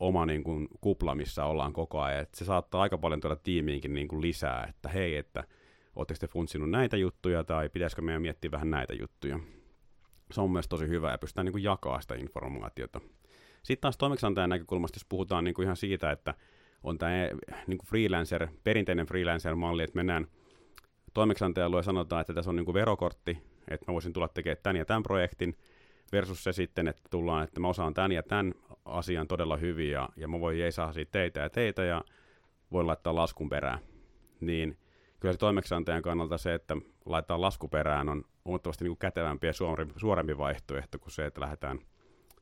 oma 0.01 0.27
niin 0.27 0.45
kuin, 0.45 0.69
kupla, 0.81 1.15
missä 1.15 1.45
ollaan 1.45 1.73
koko 1.73 2.01
ajan. 2.01 2.21
Et 2.21 2.35
se 2.35 2.45
saattaa 2.45 2.83
aika 2.83 2.99
paljon 2.99 3.21
tuoda 3.21 3.37
tiimiinkin 3.37 3.95
niin 3.95 4.09
kuin 4.09 4.23
lisää, 4.23 4.67
että 4.69 4.89
hei, 4.89 5.17
että 5.17 5.45
Oletteko 5.97 6.19
te 6.21 6.29
funtsinut 6.29 6.71
näitä 6.71 6.97
juttuja 6.97 7.45
tai 7.45 7.69
pitäisikö 7.69 8.03
meidän 8.03 8.23
miettiä 8.23 8.51
vähän 8.51 8.71
näitä 8.71 8.95
juttuja? 8.95 9.39
Se 10.31 10.41
on 10.41 10.51
myös 10.51 10.69
tosi 10.69 10.89
hyvä 10.89 11.11
ja 11.11 11.19
pystytään 11.19 11.45
niin 11.45 11.53
kuin 11.53 11.65
jakaa 11.65 12.01
sitä 12.01 12.15
informaatiota. 12.15 13.01
Sitten 13.63 13.81
taas 13.81 13.97
toimeksiantajan 13.97 14.51
näkökulmasta, 14.51 14.97
jos 14.97 15.07
puhutaan 15.09 15.45
niin 15.45 15.55
kuin 15.55 15.65
ihan 15.65 15.77
siitä, 15.77 16.11
että 16.11 16.35
on 16.83 16.99
tämä 16.99 17.13
niin 17.67 17.79
kuin 17.79 17.87
freelancer, 17.87 18.49
perinteinen 18.65 19.07
freelancer-malli, 19.07 19.83
että 19.83 19.97
mennään 19.97 20.27
toimeksiantajan 21.15 21.71
luo 21.71 21.79
ja 21.79 21.83
sanotaan, 21.83 22.21
että 22.21 22.35
tässä 22.35 22.51
on 22.51 22.57
niin 22.57 22.65
kuin 22.65 22.75
verokortti, 22.75 23.39
että 23.69 23.85
mä 23.89 23.93
voisin 23.93 24.13
tulla 24.13 24.29
tekemään 24.29 24.63
tämän 24.63 24.77
ja 24.77 24.85
tämän 24.85 25.03
projektin, 25.03 25.57
versus 26.13 26.45
se 26.45 26.53
sitten, 26.53 26.89
että 26.89 27.03
tullaan, 27.11 27.45
että 27.45 27.61
mä 27.61 27.69
osaan 27.69 27.95
tämän 27.95 28.13
ja 28.13 28.23
tämän 28.23 28.55
asian 28.85 29.29
todella 29.29 29.57
hyvin 29.57 29.91
ja, 29.91 30.09
ja 30.17 30.29
mä 30.29 30.41
voin 30.41 30.59
jeesaa 30.59 30.93
siitä 30.93 31.13
teitä 31.13 31.41
ja 31.41 31.51
teitä 31.51 31.85
ja 31.85 32.05
voin 32.73 32.87
laittaa 32.87 33.15
laskun 33.15 33.49
perään. 33.49 33.79
Niin 34.41 34.79
kyllä 35.21 35.33
se 35.33 35.39
toimeksiantajan 35.39 36.03
kannalta 36.03 36.39
se, 36.39 36.55
että 36.55 36.77
laitetaan 37.07 37.41
laskuperään 37.41 38.09
on 38.09 38.25
huomattavasti 38.45 38.85
niin 38.85 38.91
kuin 38.91 38.99
kätevämpi 38.99 39.47
ja 39.47 39.53
suorempi 39.97 40.39
vaihtoehto 40.39 40.99
kuin 40.99 41.13
se, 41.13 41.27
että 41.27 41.41
lähdetään 41.41 41.79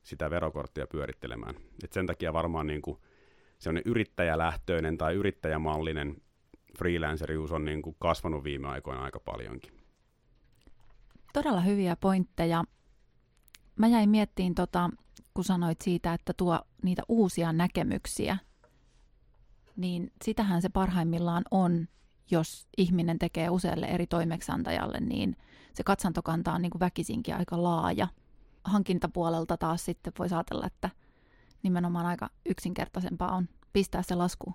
sitä 0.03 0.29
verokorttia 0.29 0.87
pyörittelemään. 0.87 1.55
Et 1.83 1.93
sen 1.93 2.05
takia 2.05 2.33
varmaan 2.33 2.67
niin 2.67 2.81
kuin 2.81 2.97
sellainen 3.59 3.91
yrittäjälähtöinen 3.91 4.97
tai 4.97 5.13
yrittäjämallinen 5.13 6.21
freelancerius 6.77 7.51
on 7.51 7.65
niin 7.65 7.81
kuin 7.81 7.95
kasvanut 7.99 8.43
viime 8.43 8.67
aikoina 8.67 9.03
aika 9.03 9.19
paljonkin. 9.19 9.71
Todella 11.33 11.61
hyviä 11.61 11.95
pointteja. 11.95 12.63
Mä 13.75 13.87
jäin 13.87 14.09
miettiin, 14.09 14.55
tota, 14.55 14.89
kun 15.33 15.43
sanoit 15.43 15.81
siitä, 15.81 16.13
että 16.13 16.33
tuo 16.33 16.59
niitä 16.83 17.01
uusia 17.07 17.53
näkemyksiä, 17.53 18.37
niin 19.75 20.11
sitähän 20.25 20.61
se 20.61 20.69
parhaimmillaan 20.69 21.43
on, 21.51 21.87
jos 22.31 22.67
ihminen 22.77 23.19
tekee 23.19 23.49
usealle 23.49 23.85
eri 23.85 24.07
toimeksantajalle, 24.07 24.99
niin 24.99 25.37
se 25.73 25.83
katsantokanta 25.83 26.53
on 26.53 26.61
niin 26.61 26.69
kuin 26.69 26.79
väkisinkin 26.79 27.35
aika 27.35 27.63
laaja. 27.63 28.07
Hankintapuolelta 28.63 29.57
taas 29.57 29.85
sitten 29.85 30.13
voi 30.19 30.27
ajatella, 30.31 30.65
että 30.65 30.89
nimenomaan 31.63 32.05
aika 32.05 32.29
yksinkertaisempaa 32.45 33.35
on 33.35 33.49
pistää 33.73 34.01
se 34.01 34.15
lasku, 34.15 34.53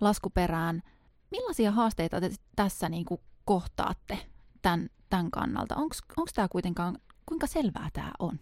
lasku 0.00 0.30
perään. 0.30 0.82
Millaisia 1.30 1.70
haasteita 1.70 2.20
te 2.20 2.30
tässä 2.56 2.88
niin 2.88 3.04
kuin 3.04 3.20
kohtaatte 3.44 4.18
tämän, 4.62 4.90
tämän 5.08 5.30
kannalta? 5.30 5.76
Onko 5.76 5.94
tämä 6.34 6.48
kuitenkaan, 6.48 6.98
kuinka 7.26 7.46
selvää 7.46 7.88
tämä 7.92 8.12
on 8.18 8.40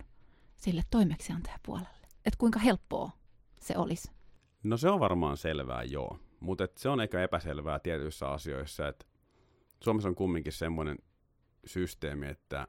sille 0.56 0.82
toimeksiantajapuolelle? 0.90 2.06
Että 2.24 2.38
kuinka 2.38 2.58
helppoa 2.58 3.10
se 3.60 3.76
olisi? 3.76 4.10
No 4.62 4.76
se 4.76 4.88
on 4.88 5.00
varmaan 5.00 5.36
selvää, 5.36 5.82
joo. 5.82 6.18
Mutta 6.40 6.68
se 6.76 6.88
on 6.88 7.00
ehkä 7.00 7.22
epäselvää 7.22 7.78
tietyissä 7.78 8.28
asioissa, 8.28 8.88
että 8.88 9.06
Suomessa 9.80 10.08
on 10.08 10.14
kumminkin 10.14 10.52
semmoinen 10.52 10.98
systeemi, 11.64 12.26
että, 12.28 12.66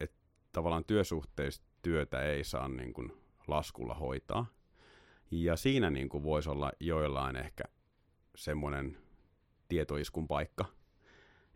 että 0.00 0.16
tavallaan 0.52 0.84
työsuhteista 0.84 1.66
työtä 1.82 2.22
ei 2.22 2.44
saa 2.44 2.68
niin 2.68 2.92
kuin 2.92 3.12
laskulla 3.48 3.94
hoitaa. 3.94 4.46
Ja 5.30 5.56
siinä 5.56 5.90
niin 5.90 6.08
kuin 6.08 6.22
voisi 6.22 6.50
olla 6.50 6.72
joillain 6.80 7.36
ehkä 7.36 7.64
semmoinen 8.36 8.98
tietoiskun 9.68 10.28
paikka, 10.28 10.64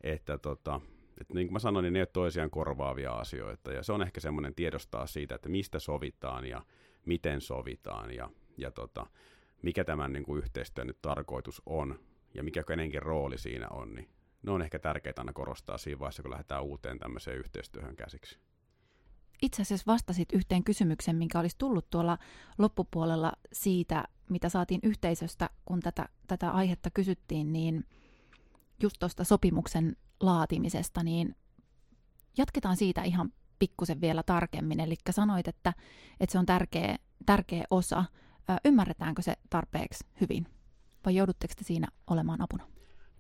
että, 0.01 0.39
tota, 0.39 0.81
että 1.21 1.35
niin 1.35 1.47
kuin 1.47 1.53
mä 1.53 1.59
sanoin, 1.59 1.83
niin 1.83 1.93
ne 1.93 2.01
ovat 2.01 2.13
toisiaan 2.13 2.51
korvaavia 2.51 3.13
asioita. 3.13 3.73
Ja 3.73 3.83
se 3.83 3.93
on 3.93 4.03
ehkä 4.03 4.21
semmoinen 4.21 4.55
tiedostaa 4.55 5.07
siitä, 5.07 5.35
että 5.35 5.49
mistä 5.49 5.79
sovitaan 5.79 6.47
ja 6.47 6.63
miten 7.07 7.41
sovitaan 7.41 8.15
ja, 8.15 8.31
ja 8.57 8.71
tota, 8.71 9.07
mikä 9.63 9.85
tämän 9.85 10.13
niin 10.13 10.25
kuin 10.25 10.39
yhteistyön 10.39 10.87
nyt 10.87 11.03
tarkoitus 11.03 11.63
on 11.67 11.99
ja 12.35 12.43
mikä 12.43 12.65
kenenkin 12.65 13.03
rooli 13.03 13.39
siinä 13.39 13.69
on, 13.69 13.95
niin 13.95 14.09
ne 14.43 14.53
on 14.53 14.63
ehkä 14.63 14.79
tärkeitä 14.79 15.21
aina 15.21 15.33
korostaa 15.33 15.79
siinä 15.79 15.99
vaiheessa, 15.99 16.23
kun 16.23 16.31
lähdetään 16.31 16.63
uuteen 16.63 16.99
tämmöiseen 16.99 17.39
yhteistyöhön 17.39 17.97
käsiksi. 17.97 18.39
Itse 19.43 19.63
asiassa 19.63 19.93
vastasit 19.93 20.33
yhteen 20.33 20.65
kysymykseen, 20.65 21.17
minkä 21.17 21.41
olisi 21.41 21.59
tullut 21.59 21.91
tuolla 21.91 22.19
loppupuolella 22.59 23.33
siitä, 23.53 24.05
mitä 24.29 24.49
saatiin 24.49 24.81
yhteisöstä, 24.83 25.51
kun 25.65 25.81
tätä, 25.81 26.09
tätä 26.27 26.51
aihetta 26.51 26.91
kysyttiin, 26.91 27.53
niin 27.53 27.85
just 28.83 28.97
tuosta 28.99 29.25
sopimuksen 29.25 29.97
laatimisesta, 30.21 31.03
niin 31.03 31.37
jatketaan 32.39 32.77
siitä 32.77 33.03
ihan 33.03 33.33
pikkusen 33.59 34.01
vielä 34.01 34.23
tarkemmin. 34.23 34.81
Eli 34.81 34.95
sanoit, 35.11 35.49
että, 35.49 35.75
että 36.21 36.33
se 36.33 36.39
on 36.39 36.47
tärkeä, 36.47 36.97
tärkeä 37.27 37.65
osa. 37.71 38.05
Ymmärretäänkö 38.65 39.23
se 39.23 39.35
tarpeeksi 39.51 40.07
hyvin 40.21 40.47
vai 41.05 41.15
joudutteko 41.15 41.55
te 41.57 41.65
siinä 41.65 41.89
olemaan 42.07 42.43
apuna? 42.43 42.67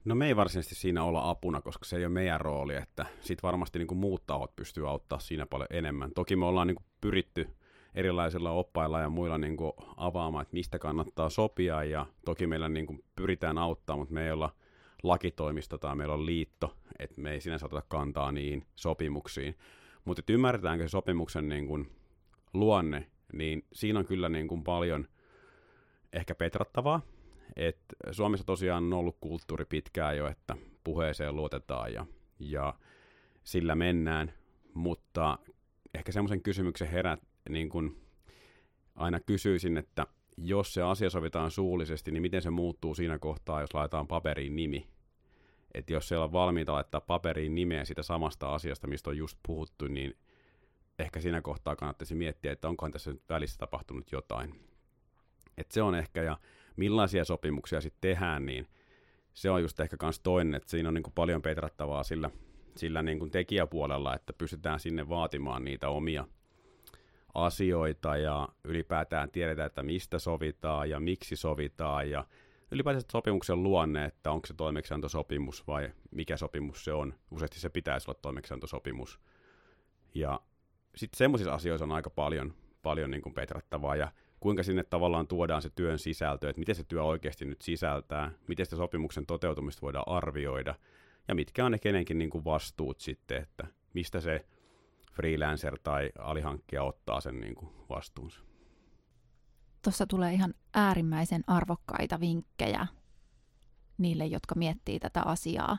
No 0.05 0.15
me 0.15 0.27
ei 0.27 0.37
varsinaisesti 0.37 0.75
siinä 0.75 1.05
olla 1.05 1.31
apuna, 1.31 1.61
koska 1.61 1.85
se 1.85 1.97
ei 1.97 2.05
ole 2.05 2.13
meidän 2.13 2.41
rooli, 2.41 2.75
että 2.75 3.07
sit 3.21 3.43
varmasti 3.43 3.79
niin 3.79 3.87
kuin 3.87 3.99
muut 3.99 4.27
tahot 4.27 4.57
pystyy 4.57 4.89
auttaa 4.89 5.19
siinä 5.19 5.47
paljon 5.47 5.69
enemmän. 5.71 6.11
Toki 6.15 6.37
me 6.37 6.45
ollaan 6.45 6.67
niin 6.67 6.75
kuin 6.75 6.87
pyritty 7.01 7.49
erilaisilla 7.95 8.51
oppailla 8.51 9.01
ja 9.01 9.09
muilla 9.09 9.39
niin 9.39 9.57
kuin 9.57 9.73
avaamaan, 9.97 10.43
että 10.43 10.55
mistä 10.55 10.79
kannattaa 10.79 11.31
sopia 11.31 11.85
ja 11.85 12.07
toki 12.25 12.47
meillä 12.47 12.69
niin 12.69 12.87
kuin 12.87 13.05
pyritään 13.17 13.59
auttamaan, 13.59 13.99
mutta 14.01 14.15
me 14.15 14.25
ei 14.25 14.33
olla 14.33 14.55
lakitoimisto 15.03 15.79
tai 15.79 15.97
meillä 15.97 16.15
on 16.15 16.27
liitto, 16.27 16.77
että 16.99 17.21
me 17.21 17.31
ei 17.31 17.41
sinänsä 17.41 17.67
oteta 17.67 17.83
kantaa 17.89 18.33
niin 18.33 18.67
sopimuksiin. 18.77 19.59
Mutta 20.05 20.23
ymmärretäänkö 20.29 20.85
se 20.85 20.89
sopimuksen 20.89 21.49
niin 21.49 21.67
kuin 21.67 21.91
luonne, 22.55 23.11
niin 23.33 23.65
siinä 23.73 23.99
on 23.99 24.07
kyllä 24.07 24.29
niin 24.29 24.49
kuin 24.49 24.65
paljon 24.65 25.09
ehkä 26.13 26.35
petrattavaa, 26.35 27.03
et 27.57 27.79
Suomessa 28.11 28.47
tosiaan 28.47 28.85
on 28.85 28.93
ollut 28.93 29.17
kulttuuri 29.21 29.65
pitkään 29.65 30.17
jo, 30.17 30.27
että 30.27 30.57
puheeseen 30.85 31.37
luotetaan 31.37 31.93
ja, 31.93 32.07
ja 32.39 32.75
sillä 33.45 33.75
mennään, 33.75 34.33
mutta 34.75 35.39
ehkä 35.95 36.13
semmoisen 36.13 36.43
kysymyksen 36.43 36.89
herät, 36.89 37.21
niin 37.49 37.69
kun 37.69 37.97
aina 38.97 39.21
kysyisin, 39.21 39.77
että 39.77 40.07
jos 40.37 40.75
se 40.75 40.83
asia 40.83 41.11
sovitaan 41.11 41.51
suullisesti, 41.51 42.11
niin 42.11 42.23
miten 42.23 42.43
se 42.43 42.51
muuttuu 42.51 42.95
siinä 42.95 43.19
kohtaa, 43.19 43.61
jos 43.61 43.75
laitetaan 43.75 44.07
paperiin 44.07 44.57
nimi? 44.57 44.87
Että 45.75 45.93
jos 45.93 46.09
siellä 46.09 46.25
on 46.25 46.33
valmiita 46.33 46.73
laittaa 46.73 47.01
paperiin 47.01 47.55
nimeä 47.55 47.85
sitä 47.85 48.03
samasta 48.03 48.55
asiasta, 48.55 48.87
mistä 48.87 49.11
on 49.11 49.17
just 49.17 49.39
puhuttu, 49.47 49.87
niin 49.87 50.17
ehkä 51.01 51.21
siinä 51.21 51.43
kohtaa 51.43 51.77
kannattaisi 51.77 52.15
miettiä, 52.15 52.53
että 52.53 52.69
onkohan 52.69 52.93
tässä 52.93 53.11
nyt 53.11 53.23
välissä 53.29 53.59
tapahtunut 53.59 54.13
jotain. 54.13 54.61
Et 55.59 55.71
se 55.71 55.83
on 55.83 55.95
ehkä, 55.95 56.23
ja 56.23 56.39
millaisia 56.77 57.25
sopimuksia 57.25 57.81
sitten 57.81 58.01
tehdään, 58.01 58.47
niin 58.47 58.67
se 59.35 59.51
on 59.51 59.63
just 59.63 59.81
ehkä 59.81 59.97
myös 60.03 60.21
toinen, 60.21 60.55
että 60.55 60.71
siinä 60.71 60.89
on 60.89 60.95
niin 60.95 61.13
paljon 61.15 61.43
petrattavaa 61.43 62.03
sillä, 62.03 62.31
sillä 62.77 63.03
niin 63.03 63.19
kuin 63.19 63.31
tekijäpuolella, 63.31 64.15
että 64.15 64.33
pystytään 64.33 64.81
sinne 64.81 65.09
vaatimaan 65.09 65.65
niitä 65.65 65.89
omia 65.89 66.25
asioita 67.35 68.17
ja 68.17 68.49
ylipäätään 68.65 69.31
tiedetään, 69.31 69.67
että 69.67 69.83
mistä 69.83 70.19
sovitaan 70.19 70.91
ja 70.91 71.01
miksi 71.01 71.37
sovitaan 71.37 72.11
ja 72.11 72.25
ylipäätään 72.71 73.05
sopimuksen 73.13 73.63
luonne, 73.63 74.05
että 74.05 74.31
onko 74.31 74.47
se 74.47 74.55
toimeksiantosopimus 74.55 75.67
vai 75.67 75.93
mikä 76.11 76.37
sopimus 76.37 76.85
se 76.85 76.93
on. 76.93 77.15
Useasti 77.31 77.61
se 77.61 77.69
pitäisi 77.69 78.11
olla 78.11 78.19
toimeksiantosopimus. 78.23 79.21
Ja 80.15 80.41
sitten 80.97 81.19
semmoisissa 81.19 81.55
asioissa 81.55 81.85
on 81.85 81.93
aika 81.93 82.11
paljon, 82.11 82.55
paljon 82.83 83.11
niin 83.11 83.23
kuin 83.23 83.35
petrattavaa 83.35 83.97
ja 83.97 84.13
kuinka 84.41 84.63
sinne 84.63 84.85
tavallaan 84.85 85.27
tuodaan 85.27 85.63
se 85.63 85.71
työn 85.71 85.99
sisältö, 85.99 86.51
että 86.51 86.61
miten 86.61 86.75
se 86.75 86.85
työ 86.85 87.05
oikeasti 87.05 87.45
nyt 87.45 87.63
sisältää, 87.63 88.31
miten 88.49 88.67
sitä 88.67 88.77
sopimuksen 88.77 89.27
toteutumista 89.27 89.83
voidaan 89.83 90.09
arvioida, 90.09 90.75
ja 91.29 91.35
mitkä 91.35 91.65
on 91.65 91.73
ne 91.73 91.79
kenenkin 91.79 92.19
niin 92.19 92.31
kuin 92.31 92.45
vastuut 92.45 93.01
sitten, 93.01 93.43
että 93.43 93.67
mistä 93.95 94.21
se 94.21 94.47
freelancer 95.13 95.79
tai 95.83 96.11
alihankkija 96.19 96.83
ottaa 96.83 97.21
sen 97.21 97.41
niin 97.41 97.55
kuin 97.55 97.73
vastuunsa. 97.89 98.41
Tuossa 99.83 100.07
tulee 100.07 100.33
ihan 100.33 100.55
äärimmäisen 100.75 101.45
arvokkaita 101.47 102.21
vinkkejä 102.21 102.87
niille, 103.99 104.27
jotka 104.27 104.55
miettii 104.55 105.01
tätä 105.01 105.23
asiaa. 105.23 105.79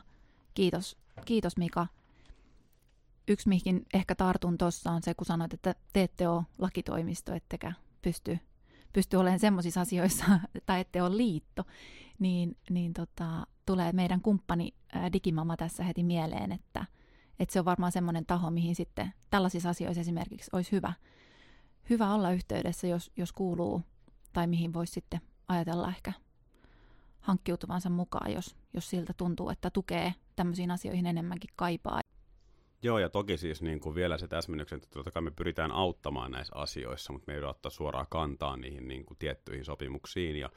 Kiitos, 0.54 0.96
kiitos 1.24 1.56
Mika. 1.56 1.86
Yksi, 3.28 3.48
mihin 3.48 3.86
ehkä 3.94 4.14
tartun 4.14 4.58
tuossa 4.58 4.90
on 4.90 5.02
se, 5.02 5.14
kun 5.14 5.26
sanoit, 5.26 5.54
että 5.54 5.74
te 5.92 6.02
ette 6.02 6.28
ole 6.28 6.42
lakitoimisto, 6.58 7.34
ettekä 7.34 7.72
pysty 8.02 8.38
pysty 8.92 9.16
olemaan 9.16 9.40
semmoisissa 9.40 9.80
asioissa, 9.80 10.24
tai 10.66 10.80
ette 10.80 11.02
ole 11.02 11.16
liitto, 11.16 11.64
niin, 12.18 12.56
niin 12.70 12.94
tota, 12.94 13.46
tulee 13.66 13.92
meidän 13.92 14.20
kumppani 14.20 14.74
ää, 14.92 15.12
Digimama 15.12 15.56
tässä 15.56 15.84
heti 15.84 16.02
mieleen, 16.02 16.52
että, 16.52 16.84
että 17.38 17.52
se 17.52 17.58
on 17.58 17.64
varmaan 17.64 17.92
semmoinen 17.92 18.26
taho, 18.26 18.50
mihin 18.50 18.74
sitten 18.74 19.12
tällaisissa 19.30 19.70
asioissa 19.70 20.00
esimerkiksi 20.00 20.50
olisi 20.52 20.72
hyvä, 20.72 20.92
hyvä 21.90 22.14
olla 22.14 22.32
yhteydessä, 22.32 22.86
jos, 22.86 23.10
jos 23.16 23.32
kuuluu, 23.32 23.82
tai 24.32 24.46
mihin 24.46 24.72
voisi 24.72 24.92
sitten 24.92 25.20
ajatella 25.48 25.88
ehkä 25.88 26.12
hankkiutuvansa 27.20 27.90
mukaan, 27.90 28.32
jos, 28.32 28.56
jos 28.74 28.90
siltä 28.90 29.12
tuntuu, 29.16 29.50
että 29.50 29.70
tukee 29.70 30.14
tämmöisiin 30.36 30.70
asioihin 30.70 31.06
enemmänkin 31.06 31.50
kaipaa. 31.56 32.00
Joo, 32.82 32.98
ja 32.98 33.08
toki 33.08 33.36
siis 33.36 33.62
niin 33.62 33.80
kuin 33.80 33.94
vielä 33.94 34.18
se 34.18 34.28
täsmennyksen, 34.28 34.76
että 34.76 34.88
totta 34.90 35.10
kai 35.10 35.22
me 35.22 35.30
pyritään 35.30 35.72
auttamaan 35.72 36.30
näissä 36.30 36.52
asioissa, 36.56 37.12
mutta 37.12 37.32
me 37.32 37.38
ei 37.38 37.44
ottaa 37.44 37.70
suoraan 37.70 38.06
kantaa 38.10 38.56
niihin 38.56 38.88
niin 38.88 39.04
kuin 39.04 39.18
tiettyihin 39.18 39.64
sopimuksiin, 39.64 40.36
ja 40.36 40.50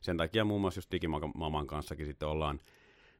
sen 0.00 0.16
takia 0.16 0.44
muun 0.44 0.60
muassa 0.60 0.78
just 0.78 0.92
Digimaman 0.92 1.66
kanssakin 1.66 2.06
sitten 2.06 2.28
ollaan 2.28 2.60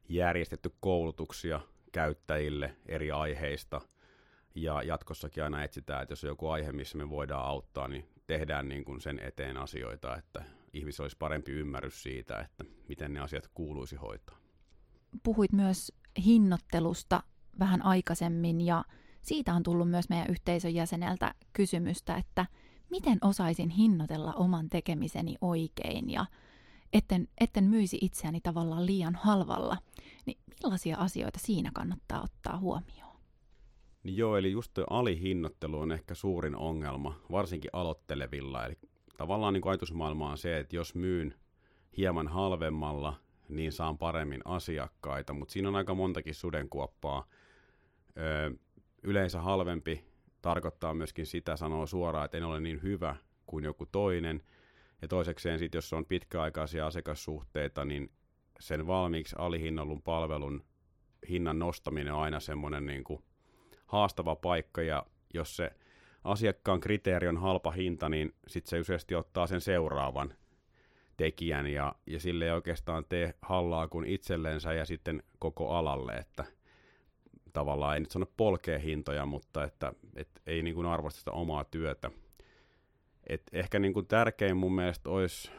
järjestetty 0.09 0.71
koulutuksia 0.79 1.59
käyttäjille 1.91 2.75
eri 2.85 3.11
aiheista, 3.11 3.81
ja 4.55 4.83
jatkossakin 4.83 5.43
aina 5.43 5.63
etsitään, 5.63 6.03
että 6.03 6.11
jos 6.11 6.23
on 6.23 6.27
joku 6.27 6.47
aihe, 6.47 6.71
missä 6.71 6.97
me 6.97 7.09
voidaan 7.09 7.45
auttaa, 7.45 7.87
niin 7.87 8.07
tehdään 8.27 8.69
niin 8.69 8.85
kuin 8.85 9.01
sen 9.01 9.19
eteen 9.19 9.57
asioita, 9.57 10.17
että 10.17 10.43
ihmisillä 10.73 11.03
olisi 11.03 11.17
parempi 11.17 11.51
ymmärrys 11.51 12.03
siitä, 12.03 12.39
että 12.39 12.63
miten 12.87 13.13
ne 13.13 13.19
asiat 13.19 13.49
kuuluisi 13.53 13.95
hoitaa. 13.95 14.37
Puhuit 15.23 15.51
myös 15.51 15.93
hinnoittelusta 16.25 17.23
vähän 17.59 17.85
aikaisemmin 17.85 18.61
ja 18.61 18.83
siitä 19.21 19.53
on 19.53 19.63
tullut 19.63 19.89
myös 19.89 20.09
meidän 20.09 20.29
yhteisön 20.29 20.73
jäseneltä 20.73 21.33
kysymystä, 21.53 22.15
että 22.15 22.45
miten 22.89 23.17
osaisin 23.21 23.69
hinnoitella 23.69 24.33
oman 24.33 24.69
tekemiseni 24.69 25.35
oikein 25.41 26.09
ja 26.09 26.25
etten, 26.93 27.27
etten 27.41 27.63
myisi 27.63 27.97
itseäni 28.01 28.41
tavallaan 28.41 28.85
liian 28.85 29.15
halvalla, 29.15 29.77
niin 30.25 30.37
millaisia 30.47 30.97
asioita 30.97 31.39
siinä 31.39 31.71
kannattaa 31.73 32.21
ottaa 32.21 32.57
huomioon? 32.57 33.09
Niin 34.03 34.17
joo, 34.17 34.37
eli 34.37 34.51
just 34.51 34.71
alihinnoittelu 34.89 35.79
on 35.79 35.91
ehkä 35.91 36.15
suurin 36.15 36.55
ongelma, 36.55 37.19
varsinkin 37.31 37.69
aloittelevilla. 37.73 38.65
Eli 38.65 38.77
tavallaan 39.17 39.53
niin 39.53 39.67
ajatusmaailma 39.67 40.31
on 40.31 40.37
se, 40.37 40.59
että 40.59 40.75
jos 40.75 40.95
myyn 40.95 41.35
hieman 41.97 42.27
halvemmalla, 42.27 43.13
niin 43.49 43.71
saan 43.71 43.97
paremmin 43.97 44.41
asiakkaita, 44.45 45.33
mutta 45.33 45.51
siinä 45.51 45.67
on 45.69 45.75
aika 45.75 45.95
montakin 45.95 46.35
sudenkuoppaa, 46.35 47.25
Ö, 48.19 48.51
yleensä 49.03 49.41
halvempi 49.41 50.05
tarkoittaa 50.41 50.93
myöskin 50.93 51.25
sitä, 51.25 51.55
sanoo 51.55 51.85
suoraan, 51.85 52.25
että 52.25 52.37
en 52.37 52.43
ole 52.43 52.59
niin 52.59 52.81
hyvä 52.81 53.15
kuin 53.45 53.63
joku 53.63 53.85
toinen. 53.85 54.43
Ja 55.01 55.07
toisekseen 55.07 55.59
sitten, 55.59 55.77
jos 55.77 55.93
on 55.93 56.05
pitkäaikaisia 56.05 56.87
asiakassuhteita, 56.87 57.85
niin 57.85 58.11
sen 58.59 58.87
valmiiksi 58.87 59.35
alihinnallun 59.39 60.01
palvelun 60.01 60.63
hinnan 61.29 61.59
nostaminen 61.59 62.13
on 62.13 62.21
aina 62.21 62.39
semmoinen 62.39 62.85
niin 62.85 63.03
kuin 63.03 63.23
haastava 63.85 64.35
paikka, 64.35 64.81
ja 64.81 65.05
jos 65.33 65.55
se 65.55 65.71
asiakkaan 66.23 66.79
kriteeri 66.79 67.27
on 67.27 67.37
halpa 67.37 67.71
hinta, 67.71 68.09
niin 68.09 68.35
sitten 68.47 68.69
se 68.69 68.79
useasti 68.79 69.15
ottaa 69.15 69.47
sen 69.47 69.61
seuraavan 69.61 70.33
tekijän, 71.17 71.67
ja, 71.67 71.95
ja 72.07 72.19
sille 72.19 72.45
ei 72.45 72.51
oikeastaan 72.51 73.05
tee 73.09 73.33
hallaa 73.41 73.87
kuin 73.87 74.05
itsellensä 74.05 74.73
ja 74.73 74.85
sitten 74.85 75.23
koko 75.39 75.69
alalle, 75.69 76.13
että 76.13 76.45
tavallaan 77.53 77.93
ei 77.93 77.99
nyt 77.99 78.11
sano 78.11 78.25
polkea 78.37 78.79
hintoja, 78.79 79.25
mutta 79.25 79.63
että 79.63 79.93
et 80.15 80.41
ei 80.47 80.63
niin 80.63 80.75
kuin 80.75 80.87
arvosta 80.87 81.19
sitä 81.19 81.31
omaa 81.31 81.63
työtä. 81.63 82.11
Et 83.27 83.41
ehkä 83.53 83.79
niin 83.79 83.93
kuin 83.93 84.07
tärkein 84.07 84.57
mun 84.57 84.75
mielestä 84.75 85.09
olisi, 85.09 85.51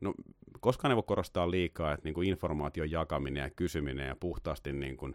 no 0.00 0.14
koskaan 0.60 0.92
ei 0.92 0.96
voi 0.96 1.02
korostaa 1.06 1.50
liikaa, 1.50 1.92
että 1.92 2.04
niin 2.04 2.14
kuin 2.14 2.28
informaation 2.28 2.90
jakaminen 2.90 3.42
ja 3.42 3.50
kysyminen 3.50 4.08
ja 4.08 4.16
puhtaasti 4.16 4.72
niin 4.72 4.96
kuin, 4.96 5.14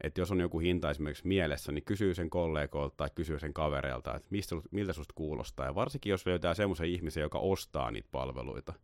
että 0.00 0.20
jos 0.20 0.30
on 0.30 0.40
joku 0.40 0.58
hinta 0.58 0.90
esimerkiksi 0.90 1.26
mielessä, 1.26 1.72
niin 1.72 1.84
kysyy 1.84 2.14
sen 2.14 2.30
kollegoilta 2.30 2.96
tai 2.96 3.08
kysyy 3.14 3.38
sen 3.38 3.54
kavereilta, 3.54 4.14
että 4.14 4.28
mistä, 4.30 4.56
miltä 4.70 4.92
susta 4.92 5.14
kuulostaa. 5.14 5.66
Ja 5.66 5.74
varsinkin 5.74 6.10
jos 6.10 6.26
löytää 6.26 6.54
semmoisen 6.54 6.88
ihmisen, 6.88 7.20
joka 7.20 7.38
ostaa 7.38 7.90
niitä 7.90 8.08
palveluita, 8.12 8.74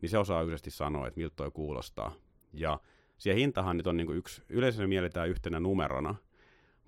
niin 0.00 0.10
se 0.10 0.18
osaa 0.18 0.42
yleisesti 0.42 0.70
sanoa, 0.70 1.06
että 1.06 1.20
miltä 1.20 1.36
toi 1.36 1.50
kuulostaa. 1.50 2.12
Ja 2.52 2.80
siihen 3.18 3.38
hintahan 3.38 3.76
nyt 3.76 3.86
on 3.86 3.96
niin 3.96 4.06
kuin 4.06 4.18
yksi, 4.18 4.42
yleensä 4.48 4.86
mielletään 4.86 5.28
yhtenä 5.28 5.60
numerona, 5.60 6.14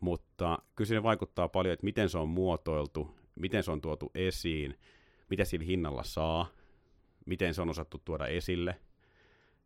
mutta 0.01 0.59
kyllä 0.75 0.89
se 0.89 1.03
vaikuttaa 1.03 1.49
paljon, 1.49 1.73
että 1.73 1.85
miten 1.85 2.09
se 2.09 2.19
on 2.19 2.29
muotoiltu, 2.29 3.15
miten 3.35 3.63
se 3.63 3.71
on 3.71 3.81
tuotu 3.81 4.11
esiin, 4.15 4.79
mitä 5.31 5.45
sillä 5.45 5.67
hinnalla 5.67 6.03
saa, 6.03 6.49
miten 7.27 7.55
se 7.55 7.63
on 7.63 7.71
osattu 7.71 8.03
tuoda 8.05 8.27
esille. 8.27 8.81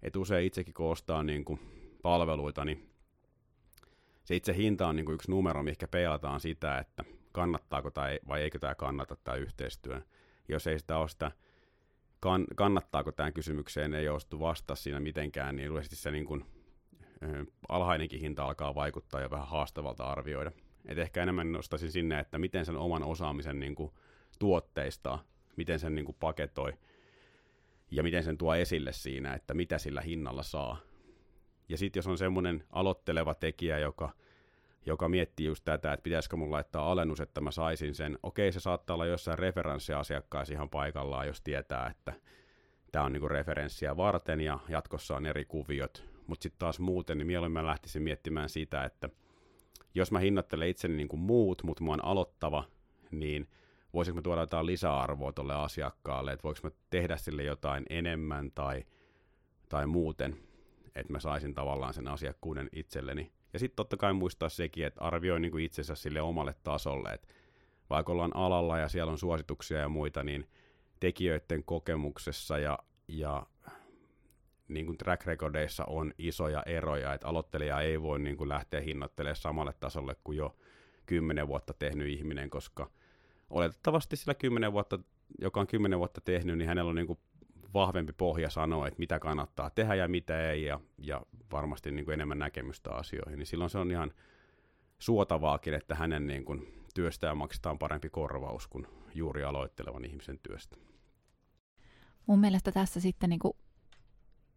Et 0.03 0.16
usein 0.16 0.46
itsekin 0.46 0.75
kun 0.75 0.90
ostaa 0.90 1.23
niin 1.23 1.44
kuin 1.44 1.61
palveluita, 2.03 2.64
niin 2.64 2.90
se 4.25 4.37
itse 4.37 4.57
hinta 4.57 4.88
on 4.88 4.96
niin 4.96 5.07
kuin 5.07 5.14
yksi 5.14 5.31
numero, 5.31 5.62
mikä 5.62 5.88
peilataan 5.88 6.40
sitä, 6.40 6.79
että 6.79 7.05
kannattaako 7.33 7.90
tai 7.90 8.20
vai 8.29 8.42
eikö 8.42 8.59
tämä 8.59 8.75
kannata 8.75 9.16
tämä 9.16 9.37
yhteistyö. 9.37 10.01
Jos 10.49 10.66
ei 10.66 10.79
sitä 10.79 10.99
ole 10.99 11.09
sitä, 11.09 11.33
kan, 12.20 12.44
kannattaako 12.56 13.12
tämän 13.12 13.33
kysymykseen, 13.33 13.94
ei 13.94 14.09
ole 14.09 14.40
vasta 14.40 14.74
siinä 14.74 15.00
mitenkään, 15.00 15.56
niin 15.56 15.68
yleisesti 15.68 15.96
se 15.96 16.11
niin 16.11 16.24
kuin, 16.24 16.44
alhainenkin 17.68 18.20
hinta 18.20 18.44
alkaa 18.44 18.74
vaikuttaa 18.74 19.20
ja 19.20 19.30
vähän 19.30 19.48
haastavalta 19.48 20.04
arvioida. 20.04 20.52
Et 20.87 20.98
ehkä 20.98 21.22
enemmän 21.22 21.52
nostaisin 21.52 21.92
sinne, 21.92 22.18
että 22.18 22.38
miten 22.38 22.66
sen 22.66 22.76
oman 22.76 23.02
osaamisen 23.02 23.61
niin 23.61 23.74
kuin, 23.74 23.92
tuotteistaa, 24.38 25.24
miten 25.56 25.78
sen 25.78 25.94
niin 25.94 26.04
kuin, 26.04 26.16
paketoi 26.20 26.72
ja 27.90 28.02
miten 28.02 28.24
sen 28.24 28.38
tuo 28.38 28.54
esille 28.54 28.92
siinä, 28.92 29.35
että 29.35 29.54
mitä 29.54 29.78
sillä 29.78 30.00
hinnalla 30.00 30.42
saa. 30.42 30.80
Ja 31.68 31.78
sitten 31.78 31.98
jos 31.98 32.06
on 32.06 32.18
semmoinen 32.18 32.64
aloitteleva 32.70 33.35
tekijä, 33.35 33.78
joka, 33.78 34.12
joka 34.87 35.09
miettii 35.09 35.47
just 35.47 35.64
tätä, 35.64 35.93
että 35.93 36.03
pitäisikö 36.03 36.37
mun 36.37 36.51
laittaa 36.51 36.93
alennus, 36.93 37.21
että 37.21 37.40
mä 37.40 37.51
saisin 37.51 37.95
sen. 37.95 38.19
Okei, 38.23 38.53
se 38.53 38.61
saattaa 38.61 38.95
olla 38.95 39.07
jossain 39.07 39.38
referenssiasiakkaassa 39.38 40.55
ihan 40.55 40.71
paikallaan, 40.71 41.27
jos 41.27 41.40
tietää, 41.43 41.87
että 41.87 42.12
tämä 42.93 43.05
on 43.05 43.12
niinku 43.12 43.29
referenssiä 43.29 43.97
varten 43.97 44.40
ja 44.40 44.59
jatkossa 44.69 45.16
on 45.16 45.27
eri 45.27 45.45
kuviot. 45.45 46.05
Mutta 46.27 46.43
sitten 46.43 46.59
taas 46.59 46.81
muuten, 46.81 47.19
niin 47.19 47.27
mieluummin 47.27 47.62
mä 47.62 47.66
lähtisin 47.66 48.03
miettimään 48.03 48.49
sitä, 48.49 48.85
että 48.85 49.11
jos 49.95 50.12
mä 50.12 50.19
hinnoittelen 50.19 50.69
itseni 50.69 50.97
niin 50.97 51.09
kuin 51.09 51.21
muut, 51.21 51.62
mutta 51.62 51.85
mä 51.85 51.90
oon 51.90 52.05
aloittava, 52.05 52.64
niin 53.11 53.49
voisinko 53.95 54.16
mä 54.16 54.23
tuoda 54.23 54.40
jotain 54.40 54.66
lisäarvoa 54.66 55.33
tuolle 55.33 55.55
asiakkaalle, 55.55 56.33
että 56.33 56.43
voiko 56.43 56.61
mä 56.62 56.71
tehdä 56.90 57.16
sille 57.16 57.43
jotain 57.43 57.87
enemmän 57.90 58.51
tai, 58.55 58.85
tai 59.69 59.87
muuten, 59.87 60.37
että 60.95 61.12
mä 61.12 61.21
saisin 61.21 61.55
tavallaan 61.55 61.95
sen 61.95 62.09
asiakkuuden 62.09 62.69
itselleni. 62.73 63.33
Ja 63.52 63.58
sitten 63.58 63.76
totta 63.76 63.96
kai 63.96 64.12
muistaa 64.12 64.48
sekin, 64.48 64.86
että 64.86 65.00
arvioi 65.00 65.40
niin 65.40 65.50
kuin 65.50 65.64
itsensä 65.64 65.94
sille 65.94 66.20
omalle 66.20 66.54
tasolle, 66.64 67.12
että 67.12 67.28
vaikka 67.90 68.12
ollaan 68.12 68.36
alalla 68.36 68.78
ja 68.78 68.88
siellä 68.88 69.12
on 69.12 69.18
suosituksia 69.18 69.78
ja 69.78 69.88
muita, 69.88 70.24
niin 70.24 70.48
tekijöiden 71.00 71.64
kokemuksessa 71.64 72.58
ja, 72.58 72.78
ja 73.08 73.46
niin 74.68 74.86
kuin 74.86 74.98
track 74.98 75.26
recordeissa 75.26 75.84
on 75.84 76.14
isoja 76.18 76.62
eroja, 76.66 77.14
että 77.14 77.28
aloittelija 77.28 77.80
ei 77.80 78.02
voi 78.02 78.18
niin 78.18 78.36
kuin 78.36 78.48
lähteä 78.48 78.80
hinnoittelemaan 78.80 79.36
samalle 79.36 79.74
tasolle 79.80 80.16
kuin 80.24 80.38
jo 80.38 80.56
kymmenen 81.06 81.48
vuotta 81.48 81.74
tehnyt 81.74 82.08
ihminen, 82.08 82.50
koska 82.50 82.90
oletettavasti 83.50 84.16
sillä 84.16 84.34
kymmenen 84.34 84.72
vuotta, 84.72 84.98
joka 85.38 85.60
on 85.60 85.66
kymmenen 85.66 85.98
vuotta 85.98 86.20
tehnyt, 86.20 86.58
niin 86.58 86.68
hänellä 86.68 86.88
on 86.88 86.94
niin 86.94 87.06
kuin 87.06 87.18
vahvempi 87.74 88.12
pohja 88.12 88.50
sanoa, 88.50 88.88
että 88.88 88.98
mitä 88.98 89.18
kannattaa 89.18 89.70
tehdä 89.70 89.94
ja 89.94 90.09
mitä 90.09 90.50
ei, 90.50 90.64
ja, 90.64 90.80
ja 90.98 91.22
varmasti 91.52 91.90
niin 91.90 92.04
kuin 92.04 92.12
enemmän 92.14 92.38
näkemystä 92.38 92.90
asioihin, 92.90 93.38
niin 93.38 93.46
silloin 93.46 93.70
se 93.70 93.78
on 93.78 93.90
ihan 93.90 94.12
suotavaakin, 94.98 95.74
että 95.74 95.94
hänen 95.94 96.26
niin 96.26 96.44
kuin 96.44 96.85
työstään 96.94 97.37
maksetaan 97.37 97.78
parempi 97.78 98.11
korvaus 98.11 98.68
kuin 98.68 98.87
juuri 99.14 99.44
aloittelevan 99.44 100.04
ihmisen 100.04 100.38
työstä. 100.38 100.76
Mun 102.26 102.40
mielestä 102.40 102.72
tässä 102.72 103.00
sitten 103.00 103.30
niin 103.30 103.38
kuin 103.38 103.54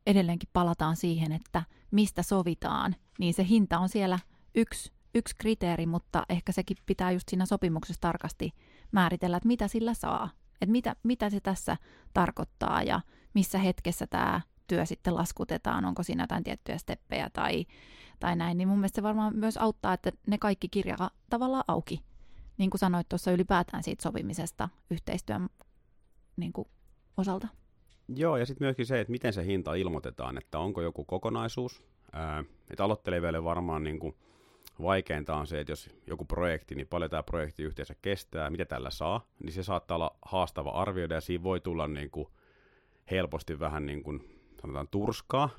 edelleenkin 0.08 0.50
palataan 0.54 0.96
siihen, 0.96 1.32
että 1.32 1.64
mistä 1.92 2.24
sovitaan, 2.24 2.96
niin 3.20 3.34
se 3.34 3.46
hinta 3.50 3.80
on 3.80 3.90
siellä 3.90 4.20
yksi, 4.56 4.92
yksi 5.16 5.36
kriteeri, 5.38 5.86
mutta 5.86 6.24
ehkä 6.30 6.52
sekin 6.52 6.78
pitää 6.86 7.12
just 7.12 7.30
siinä 7.30 7.46
sopimuksessa 7.46 8.02
tarkasti 8.02 8.52
määritellä, 8.92 9.38
että 9.38 9.48
mitä 9.48 9.68
sillä 9.68 9.94
saa, 9.94 10.30
että 10.64 10.72
mitä, 10.72 10.96
mitä 11.04 11.30
se 11.30 11.40
tässä 11.40 11.78
tarkoittaa 12.14 12.84
ja 12.84 13.02
missä 13.34 13.58
hetkessä 13.58 14.08
tämä 14.08 14.42
työ 14.68 14.86
sitten 14.86 15.16
laskutetaan, 15.16 15.86
onko 15.86 16.04
siinä 16.04 16.24
jotain 16.24 16.44
tiettyjä 16.44 16.78
steppejä 16.78 17.30
tai, 17.34 17.66
tai 18.20 18.36
näin, 18.36 18.58
niin 18.58 18.68
mun 18.68 18.78
mielestä 18.78 18.96
se 18.96 19.04
varmaan 19.04 19.36
myös 19.36 19.58
auttaa, 19.58 19.94
että 19.94 20.12
ne 20.28 20.38
kaikki 20.38 20.70
kirjaa 20.70 21.10
tavallaan 21.30 21.64
auki, 21.68 22.04
niin 22.58 22.70
kuin 22.70 22.80
sanoit 22.80 23.10
tuossa 23.10 23.32
ylipäätään 23.32 23.84
siitä 23.84 24.04
sopimisesta 24.04 24.70
yhteistyön 24.92 25.50
niin 26.38 26.54
kuin, 26.54 26.68
osalta. 27.18 27.48
Joo, 28.08 28.38
ja 28.38 28.46
sitten 28.46 28.66
myöskin 28.66 28.86
se, 28.86 29.00
että 29.00 29.12
miten 29.12 29.34
se 29.34 29.46
hinta 29.46 29.74
ilmoitetaan, 29.74 30.38
että 30.38 30.60
onko 30.60 30.82
joku 30.82 31.06
kokonaisuus. 31.06 31.84
Ää, 32.12 32.44
että 32.70 32.84
aloittelevalle 32.84 33.44
varmaan 33.44 33.84
niin 33.84 34.00
kuin 34.00 34.16
vaikeinta 34.84 35.36
on 35.36 35.48
se, 35.48 35.60
että 35.60 35.72
jos 35.72 35.90
joku 36.08 36.26
projekti, 36.26 36.76
niin 36.76 36.88
paljon 36.88 37.10
tämä 37.10 37.24
projekti 37.24 37.64
yhteensä 37.64 37.96
kestää, 38.02 38.50
mitä 38.50 38.66
tällä 38.66 38.90
saa, 38.90 39.26
niin 39.44 39.54
se 39.54 39.64
saattaa 39.64 39.96
olla 39.96 40.16
haastava 40.22 40.70
arvioida, 40.70 41.16
ja 41.16 41.22
siinä 41.22 41.44
voi 41.44 41.60
tulla 41.60 41.88
niin 41.88 42.12
kuin 42.12 42.28
helposti 43.12 43.60
vähän 43.60 43.86
niin 43.86 44.04
kuin, 44.04 44.40
sanotaan 44.62 44.88
turskaa 44.88 45.50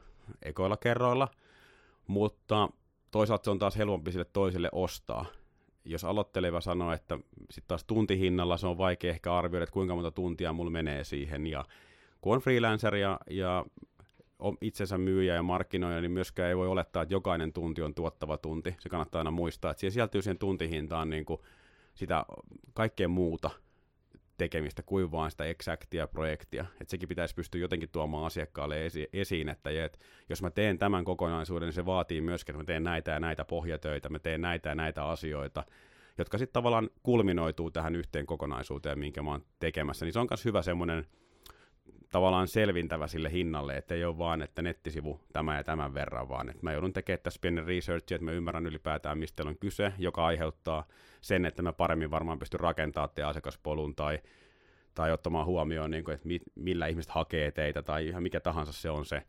ekoilla 0.42 0.76
kerroilla, 0.76 1.28
mutta 2.06 2.68
toisaalta 3.10 3.44
se 3.44 3.50
on 3.50 3.58
taas 3.58 3.76
helpompi 3.76 4.12
sille 4.12 4.26
toiselle 4.32 4.68
ostaa. 4.72 5.26
Jos 5.84 6.04
aloitteleva 6.04 6.60
sanoo, 6.60 6.92
että 6.92 7.18
sitten 7.50 7.68
taas 7.68 7.84
tuntihinnalla 7.84 8.56
se 8.56 8.66
on 8.66 8.78
vaikea 8.78 9.10
ehkä 9.10 9.37
arvioida, 9.37 9.64
että 9.64 9.72
kuinka 9.72 9.94
monta 9.94 10.10
tuntia 10.10 10.52
mulla 10.52 10.70
menee 10.70 11.04
siihen, 11.04 11.46
ja 11.46 11.64
kun 12.20 12.34
on 12.34 12.40
freelancer 12.40 12.94
ja, 12.94 13.20
ja 13.30 13.64
itsensä 14.61 14.98
myyjä 14.98 15.35
ja 15.35 15.42
markkinoija, 15.42 16.00
niin 16.00 16.11
myöskään 16.11 16.48
ei 16.48 16.57
voi 16.57 16.68
olettaa, 16.68 17.02
että 17.02 17.14
jokainen 17.14 17.52
tunti 17.52 17.83
on 17.83 17.94
tuottava 17.94 18.37
tunti. 18.37 18.76
Se 18.78 18.88
kannattaa 18.88 19.20
aina 19.20 19.30
muistaa, 19.30 19.70
että 19.70 19.80
siihen 19.80 19.92
sisältyy 19.92 20.22
siihen 20.22 20.38
tuntihintaan 20.38 21.11
niin 21.11 21.24
kuin 21.24 21.40
sitä 21.94 22.26
kaikkea 22.74 23.09
muuta 23.09 23.50
tekemistä 24.38 24.83
kuin 24.83 25.12
vaan 25.12 25.30
sitä 25.30 25.44
exactia 25.44 26.07
projektia. 26.07 26.64
Että 26.80 26.90
sekin 26.90 27.09
pitäisi 27.09 27.35
pystyä 27.35 27.61
jotenkin 27.61 27.88
tuomaan 27.88 28.26
asiakkaalle 28.26 28.87
esi- 28.87 29.09
esiin, 29.12 29.48
että, 29.48 29.70
että 29.85 29.98
jos 30.28 30.42
mä 30.42 30.50
teen 30.50 30.78
tämän 30.78 31.04
kokonaisuuden, 31.04 31.66
niin 31.66 31.74
se 31.74 31.87
vaatii 31.87 32.20
myöskin, 32.20 32.52
että 32.52 32.62
mä 32.62 32.66
teen 32.66 32.85
näitä 32.85 33.11
ja 33.11 33.20
näitä 33.20 33.44
pohjatöitä, 33.44 34.09
mä 34.09 34.18
teen 34.18 34.40
näitä 34.40 34.68
ja 34.68 34.74
näitä 34.74 35.04
asioita, 35.07 35.64
jotka 36.18 36.38
sitten 36.38 36.52
tavallaan 36.52 36.90
kulminoituu 37.02 37.70
tähän 37.70 37.96
yhteen 37.96 38.26
kokonaisuuteen, 38.26 38.98
minkä 38.98 39.22
mä 39.22 39.30
oon 39.30 39.44
tekemässä. 39.59 40.04
Niin 40.07 40.12
se 40.12 40.18
on 40.18 40.26
myös 40.30 40.44
hyvä 40.44 40.62
semmoinen 40.62 41.07
tavallaan 42.10 42.48
selvintävä 42.48 43.06
sille 43.06 43.32
hinnalle, 43.32 43.76
että 43.76 43.94
ei 43.94 44.04
ole 44.04 44.18
vaan, 44.18 44.42
että 44.42 44.62
nettisivu 44.62 45.20
tämä 45.32 45.56
ja 45.56 45.64
tämän 45.64 45.94
verran, 45.94 46.28
vaan 46.28 46.48
että 46.48 46.62
mä 46.62 46.72
joudun 46.72 46.92
tekemään 46.92 47.22
tässä 47.22 47.40
pienen 47.40 47.66
research, 47.66 48.12
että 48.12 48.24
mä 48.24 48.32
ymmärrän 48.32 48.66
ylipäätään, 48.66 49.18
mistä 49.18 49.42
on 49.42 49.58
kyse, 49.58 49.92
joka 49.98 50.26
aiheuttaa 50.26 50.84
sen, 51.20 51.44
että 51.44 51.62
mä 51.62 51.72
paremmin 51.72 52.10
varmaan 52.10 52.38
pystyn 52.38 52.60
rakentamaan 52.60 53.10
te 53.14 53.22
asiakaspolun 53.22 53.94
tai, 53.94 54.18
tai 54.94 55.12
ottamaan 55.12 55.46
huomioon, 55.46 55.90
niin 55.90 56.04
kuin, 56.04 56.14
että 56.14 56.28
mi, 56.28 56.40
millä 56.54 56.86
ihmiset 56.86 57.10
hakee 57.10 57.50
teitä 57.50 57.82
tai 57.82 58.06
ihan 58.06 58.22
mikä 58.22 58.40
tahansa 58.40 58.72
se 58.72 58.90
on 58.90 59.06
se 59.06 59.22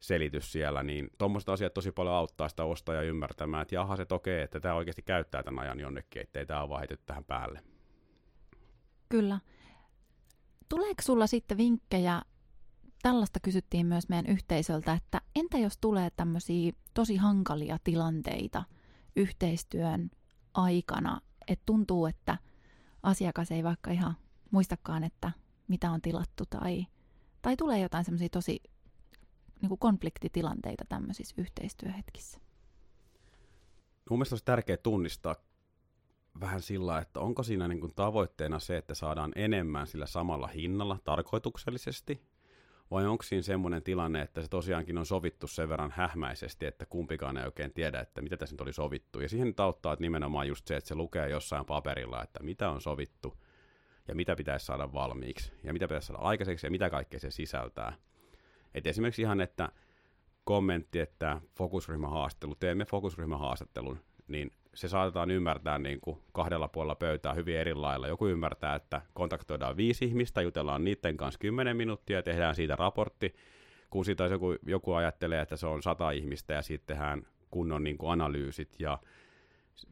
selitys 0.00 0.52
siellä, 0.52 0.82
niin 0.82 1.10
tuommoiset 1.18 1.48
asiat 1.48 1.74
tosi 1.74 1.92
paljon 1.92 2.14
auttaa 2.14 2.48
sitä 2.48 2.64
ostajaa 2.64 3.02
ymmärtämään, 3.02 3.62
että 3.62 3.74
jaha 3.74 3.96
se 3.96 4.06
okei, 4.10 4.42
että 4.42 4.60
tämä 4.60 4.74
oikeasti 4.74 5.02
käyttää 5.02 5.42
tämän 5.42 5.64
ajan 5.64 5.80
jonnekin, 5.80 6.22
ettei 6.22 6.46
tämä 6.46 6.68
vaan 6.68 6.86
tähän 7.06 7.24
päälle. 7.24 7.60
Kyllä. 9.08 9.38
Tuleeko 10.72 11.02
sulla 11.02 11.26
sitten 11.26 11.56
vinkkejä, 11.56 12.22
tällaista 13.02 13.40
kysyttiin 13.40 13.86
myös 13.86 14.08
meidän 14.08 14.26
yhteisöltä, 14.26 14.92
että 14.92 15.20
entä 15.36 15.58
jos 15.58 15.78
tulee 15.80 16.10
tämmöisiä 16.16 16.72
tosi 16.94 17.16
hankalia 17.16 17.78
tilanteita 17.84 18.64
yhteistyön 19.16 20.10
aikana, 20.54 21.20
että 21.48 21.62
tuntuu, 21.66 22.06
että 22.06 22.38
asiakas 23.02 23.50
ei 23.50 23.64
vaikka 23.64 23.90
ihan 23.90 24.16
muistakaan, 24.50 25.04
että 25.04 25.32
mitä 25.68 25.90
on 25.90 26.00
tilattu 26.00 26.44
tai, 26.50 26.86
tai 27.42 27.56
tulee 27.56 27.80
jotain 27.80 28.04
semmoisia 28.04 28.28
tosi 28.28 28.60
niin 29.62 29.78
konfliktitilanteita 29.78 30.84
tämmöisissä 30.88 31.34
yhteistyöhetkissä? 31.38 32.38
Mun 34.10 34.18
mielestä 34.18 34.34
olisi 34.34 34.44
tärkeää 34.44 34.76
tunnistaa 34.76 35.36
vähän 36.40 36.62
sillä, 36.62 36.98
että 36.98 37.20
onko 37.20 37.42
siinä 37.42 37.68
niin 37.68 37.80
kuin 37.80 37.94
tavoitteena 37.94 38.58
se, 38.58 38.76
että 38.76 38.94
saadaan 38.94 39.32
enemmän 39.36 39.86
sillä 39.86 40.06
samalla 40.06 40.46
hinnalla 40.46 40.98
tarkoituksellisesti, 41.04 42.22
vai 42.90 43.06
onko 43.06 43.22
siinä 43.22 43.42
semmoinen 43.42 43.82
tilanne, 43.82 44.22
että 44.22 44.42
se 44.42 44.48
tosiaankin 44.48 44.98
on 44.98 45.06
sovittu 45.06 45.46
sen 45.46 45.68
verran 45.68 45.92
hähmäisesti, 45.96 46.66
että 46.66 46.86
kumpikaan 46.86 47.36
ei 47.36 47.44
oikein 47.44 47.72
tiedä, 47.72 48.00
että 48.00 48.22
mitä 48.22 48.36
tässä 48.36 48.54
nyt 48.54 48.60
oli 48.60 48.72
sovittu. 48.72 49.20
Ja 49.20 49.28
siihen 49.28 49.54
auttaa 49.56 49.92
että 49.92 50.02
nimenomaan 50.02 50.48
just 50.48 50.66
se, 50.66 50.76
että 50.76 50.88
se 50.88 50.94
lukee 50.94 51.28
jossain 51.28 51.66
paperilla, 51.66 52.22
että 52.22 52.42
mitä 52.42 52.70
on 52.70 52.80
sovittu 52.80 53.38
ja 54.08 54.14
mitä 54.14 54.36
pitäisi 54.36 54.66
saada 54.66 54.92
valmiiksi 54.92 55.52
ja 55.64 55.72
mitä 55.72 55.88
pitäisi 55.88 56.06
saada 56.06 56.22
aikaiseksi 56.22 56.66
ja 56.66 56.70
mitä 56.70 56.90
kaikkea 56.90 57.20
se 57.20 57.30
sisältää. 57.30 57.92
Et 58.74 58.86
esimerkiksi 58.86 59.22
ihan, 59.22 59.40
että 59.40 59.68
kommentti, 60.44 61.00
että 61.00 61.40
fokusryhmähaastelu, 61.56 62.54
teemme 62.54 62.84
fokusryhmähaastattelun, 62.84 63.98
niin 64.28 64.50
se 64.74 64.88
saatetaan 64.88 65.30
ymmärtää 65.30 65.78
niin 65.78 66.00
kuin 66.00 66.18
kahdella 66.32 66.68
puolella 66.68 66.94
pöytää 66.94 67.34
hyvin 67.34 67.56
eri 67.56 67.74
lailla. 67.74 68.08
Joku 68.08 68.26
ymmärtää, 68.26 68.74
että 68.74 69.02
kontaktoidaan 69.14 69.76
viisi 69.76 70.04
ihmistä, 70.04 70.42
jutellaan 70.42 70.84
niiden 70.84 71.16
kanssa 71.16 71.38
kymmenen 71.38 71.76
minuuttia 71.76 72.16
ja 72.16 72.22
tehdään 72.22 72.54
siitä 72.54 72.76
raportti, 72.76 73.34
kun 73.90 74.04
siitä 74.04 74.24
joku, 74.24 74.56
joku 74.66 74.92
ajattelee, 74.92 75.40
että 75.40 75.56
se 75.56 75.66
on 75.66 75.82
sata 75.82 76.10
ihmistä 76.10 76.54
ja 76.54 76.62
sitten 76.62 76.96
tehdään 76.96 77.26
kunnon 77.50 77.84
niin 77.84 77.98
kuin 77.98 78.12
analyysit 78.12 78.76
ja 78.78 78.98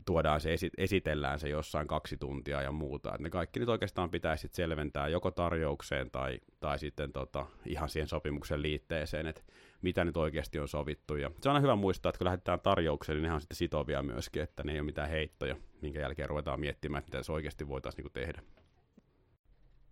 tuodaan 0.06 0.40
se, 0.40 0.56
esitellään 0.78 1.38
se 1.38 1.48
jossain 1.48 1.86
kaksi 1.86 2.16
tuntia 2.16 2.62
ja 2.62 2.72
muuta. 2.72 3.14
Et 3.14 3.20
ne 3.20 3.30
kaikki 3.30 3.60
nyt 3.60 3.68
oikeastaan 3.68 4.10
pitäisi 4.10 4.48
selventää 4.52 5.08
joko 5.08 5.30
tarjoukseen 5.30 6.10
tai, 6.10 6.40
tai 6.60 6.78
sitten 6.78 7.12
tota, 7.12 7.46
ihan 7.66 7.88
siihen 7.88 8.08
sopimuksen 8.08 8.62
liitteeseen, 8.62 9.26
että 9.26 9.42
mitä 9.82 10.04
nyt 10.04 10.16
oikeasti 10.16 10.58
on 10.58 10.68
sovittu. 10.68 11.16
Ja 11.16 11.30
se 11.40 11.48
on 11.48 11.54
aina 11.54 11.62
hyvä 11.62 11.76
muistaa, 11.76 12.10
että 12.10 12.18
kun 12.18 12.24
lähdetään 12.24 12.60
tarjoukseen, 12.60 13.16
niin 13.16 13.28
ne 13.28 13.32
on 13.32 13.40
sitten 13.40 13.56
sitovia 13.56 14.02
myöskin, 14.02 14.42
että 14.42 14.64
ne 14.64 14.72
ei 14.72 14.78
ole 14.78 14.86
mitään 14.86 15.10
heittoja, 15.10 15.56
minkä 15.82 16.00
jälkeen 16.00 16.28
ruvetaan 16.28 16.60
miettimään, 16.60 16.98
että 16.98 17.16
mitä 17.16 17.22
se 17.22 17.32
oikeasti 17.32 17.68
voitaisiin 17.68 18.04
niin 18.04 18.12
tehdä. 18.12 18.42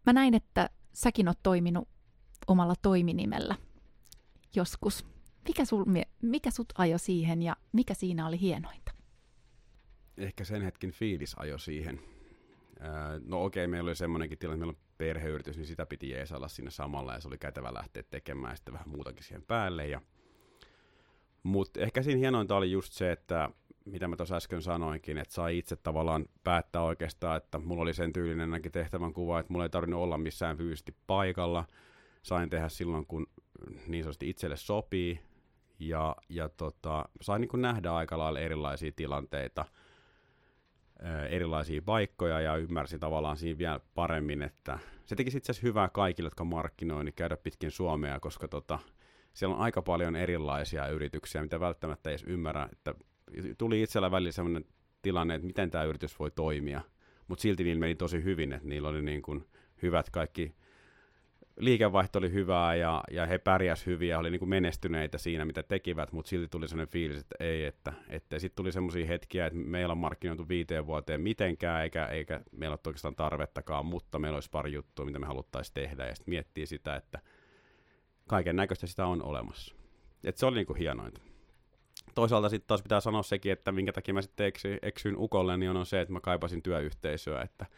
Mä 0.06 0.12
näin, 0.12 0.34
että 0.34 0.70
säkin 0.92 1.28
oot 1.28 1.38
toiminut 1.42 1.88
omalla 2.46 2.74
toiminimellä 2.82 3.56
joskus. 4.54 5.06
Mikä, 5.48 5.64
sul, 5.64 5.84
mikä 6.22 6.50
sut 6.50 6.72
ajo 6.78 6.98
siihen 6.98 7.42
ja 7.42 7.56
mikä 7.72 7.94
siinä 7.94 8.26
oli 8.26 8.40
hienointa? 8.40 8.98
ehkä 10.18 10.44
sen 10.44 10.62
hetken 10.62 10.90
fiilis 10.90 11.34
ajo 11.38 11.58
siihen. 11.58 12.00
No 13.24 13.44
okei, 13.44 13.64
okay, 13.64 13.70
meillä 13.70 13.88
oli 13.88 13.96
semmoinenkin 13.96 14.38
tilanne, 14.38 14.58
meillä 14.58 14.70
on 14.70 14.86
perheyritys, 14.98 15.56
niin 15.56 15.66
sitä 15.66 15.86
piti 15.86 16.10
jeesalla 16.10 16.48
sinne 16.48 16.70
samalla 16.70 17.14
ja 17.14 17.20
se 17.20 17.28
oli 17.28 17.38
kätevä 17.38 17.74
lähteä 17.74 18.02
tekemään 18.10 18.56
sitten 18.56 18.74
vähän 18.74 18.88
muutakin 18.88 19.24
siihen 19.24 19.42
päälle. 19.42 19.86
Ja... 19.86 20.00
Mutta 21.42 21.80
ehkä 21.80 22.02
siinä 22.02 22.18
hienointa 22.18 22.56
oli 22.56 22.70
just 22.70 22.92
se, 22.92 23.12
että 23.12 23.50
mitä 23.84 24.08
mä 24.08 24.16
tuossa 24.16 24.36
äsken 24.36 24.62
sanoinkin, 24.62 25.18
että 25.18 25.34
sai 25.34 25.58
itse 25.58 25.76
tavallaan 25.76 26.26
päättää 26.44 26.82
oikeastaan, 26.82 27.36
että 27.36 27.58
mulla 27.58 27.82
oli 27.82 27.94
sen 27.94 28.12
tyylinen 28.12 28.52
ainakin 28.52 28.72
tehtävän 28.72 29.12
kuva, 29.12 29.40
että 29.40 29.52
mulla 29.52 29.64
ei 29.64 29.70
tarvinnut 29.70 30.02
olla 30.02 30.18
missään 30.18 30.56
fyysisesti 30.56 30.96
paikalla. 31.06 31.64
Sain 32.22 32.50
tehdä 32.50 32.68
silloin, 32.68 33.06
kun 33.06 33.26
niin 33.86 34.04
sanotusti 34.04 34.30
itselle 34.30 34.56
sopii. 34.56 35.20
Ja, 35.78 36.16
ja 36.28 36.48
tota, 36.48 37.08
sain 37.20 37.40
niin 37.40 37.62
nähdä 37.62 37.92
aika 37.92 38.18
lailla 38.18 38.40
erilaisia 38.40 38.92
tilanteita– 38.96 39.64
erilaisia 41.30 41.82
paikkoja 41.82 42.40
ja 42.40 42.56
ymmärsin 42.56 43.00
tavallaan 43.00 43.36
siinä 43.36 43.58
vielä 43.58 43.80
paremmin, 43.94 44.42
että 44.42 44.78
se 45.04 45.16
tekisi 45.16 45.38
itse 45.38 45.52
asiassa 45.52 45.66
hyvää 45.66 45.88
kaikille, 45.88 46.26
jotka 46.26 46.44
markkinoi, 46.44 47.04
niin 47.04 47.14
käydä 47.14 47.36
pitkin 47.36 47.70
Suomea, 47.70 48.20
koska 48.20 48.48
tota, 48.48 48.78
siellä 49.34 49.56
on 49.56 49.62
aika 49.62 49.82
paljon 49.82 50.16
erilaisia 50.16 50.88
yrityksiä, 50.88 51.42
mitä 51.42 51.60
välttämättä 51.60 52.10
ei 52.10 52.12
edes 52.12 52.24
ymmärrä, 52.26 52.68
että 52.72 52.94
tuli 53.58 53.82
itsellä 53.82 54.10
välillä 54.10 54.32
sellainen 54.32 54.64
tilanne, 55.02 55.34
että 55.34 55.46
miten 55.46 55.70
tämä 55.70 55.84
yritys 55.84 56.18
voi 56.18 56.30
toimia, 56.30 56.80
mutta 57.28 57.42
silti 57.42 57.64
niillä 57.64 57.80
meni 57.80 57.94
tosi 57.94 58.24
hyvin, 58.24 58.52
että 58.52 58.68
niillä 58.68 58.88
oli 58.88 59.02
niin 59.02 59.22
kuin 59.22 59.46
hyvät 59.82 60.10
kaikki 60.10 60.54
liikevaihto 61.58 62.18
oli 62.18 62.32
hyvää 62.32 62.74
ja, 62.74 63.04
ja 63.10 63.26
he 63.26 63.38
pärjäs 63.38 63.86
hyvin 63.86 64.08
ja 64.08 64.18
oli 64.18 64.30
niin 64.30 64.38
kuin 64.38 64.48
menestyneitä 64.48 65.18
siinä, 65.18 65.44
mitä 65.44 65.62
tekivät, 65.62 66.12
mutta 66.12 66.28
silti 66.28 66.48
tuli 66.48 66.68
sellainen 66.68 66.92
fiilis, 66.92 67.20
että 67.20 67.36
ei, 67.40 67.64
että, 67.64 67.92
että 68.08 68.38
sitten 68.38 68.56
tuli 68.56 68.72
sellaisia 68.72 69.06
hetkiä, 69.06 69.46
että 69.46 69.58
meillä 69.58 69.92
on 69.92 69.98
markkinoitu 69.98 70.48
viiteen 70.48 70.86
vuoteen 70.86 71.20
mitenkään, 71.20 71.82
eikä, 71.82 72.06
eikä 72.06 72.40
meillä 72.52 72.74
ole 72.74 72.80
oikeastaan 72.86 73.16
tarvettakaan, 73.16 73.86
mutta 73.86 74.18
meillä 74.18 74.36
olisi 74.36 74.50
pari 74.50 74.72
juttua, 74.72 75.04
mitä 75.04 75.18
me 75.18 75.26
haluttaisiin 75.26 75.74
tehdä, 75.74 76.06
ja 76.06 76.14
sitten 76.14 76.32
miettii 76.32 76.66
sitä, 76.66 76.96
että 76.96 77.18
kaiken 78.28 78.56
näköistä 78.56 78.86
sitä 78.86 79.06
on 79.06 79.22
olemassa. 79.22 79.74
Et 80.24 80.36
se 80.36 80.46
oli 80.46 80.56
niin 80.56 80.66
kuin 80.66 80.78
hienointa. 80.78 81.20
Toisaalta 82.14 82.48
sitten 82.48 82.68
taas 82.68 82.82
pitää 82.82 83.00
sanoa 83.00 83.22
sekin, 83.22 83.52
että 83.52 83.72
minkä 83.72 83.92
takia 83.92 84.14
mä 84.14 84.22
sitten 84.22 84.52
eksyin, 84.82 85.16
ukolle, 85.16 85.56
niin 85.56 85.70
on 85.70 85.86
se, 85.86 86.00
että 86.00 86.12
mä 86.12 86.20
kaipasin 86.20 86.62
työyhteisöä, 86.62 87.42
että– 87.42 87.66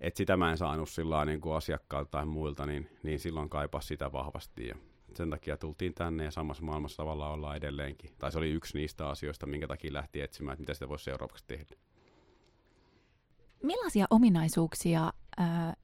et 0.00 0.16
sitä 0.16 0.36
mä 0.36 0.50
en 0.50 0.58
saanut 0.58 0.88
sillä 0.88 1.24
niin 1.24 1.40
kuin 1.40 1.56
asiakkaalta 1.56 2.10
tai 2.10 2.26
muilta, 2.26 2.66
niin, 2.66 2.90
niin 3.02 3.18
silloin 3.18 3.48
kaipas 3.48 3.88
sitä 3.88 4.12
vahvasti. 4.12 4.66
Ja 4.66 4.74
sen 5.14 5.30
takia 5.30 5.56
tultiin 5.56 5.94
tänne 5.94 6.24
ja 6.24 6.30
samassa 6.30 6.64
maailmassa 6.64 6.96
tavallaan 6.96 7.32
ollaan 7.32 7.56
edelleenkin. 7.56 8.10
Tai 8.18 8.32
se 8.32 8.38
oli 8.38 8.50
yksi 8.50 8.78
niistä 8.78 9.08
asioista, 9.08 9.46
minkä 9.46 9.66
takia 9.66 9.92
lähti 9.92 10.20
etsimään, 10.20 10.52
että 10.52 10.62
mitä 10.62 10.74
sitä 10.74 10.88
voisi 10.88 11.04
seuraavaksi 11.04 11.44
tehdä. 11.46 11.76
Millaisia 13.62 14.06
ominaisuuksia 14.10 15.12
ää, 15.36 15.74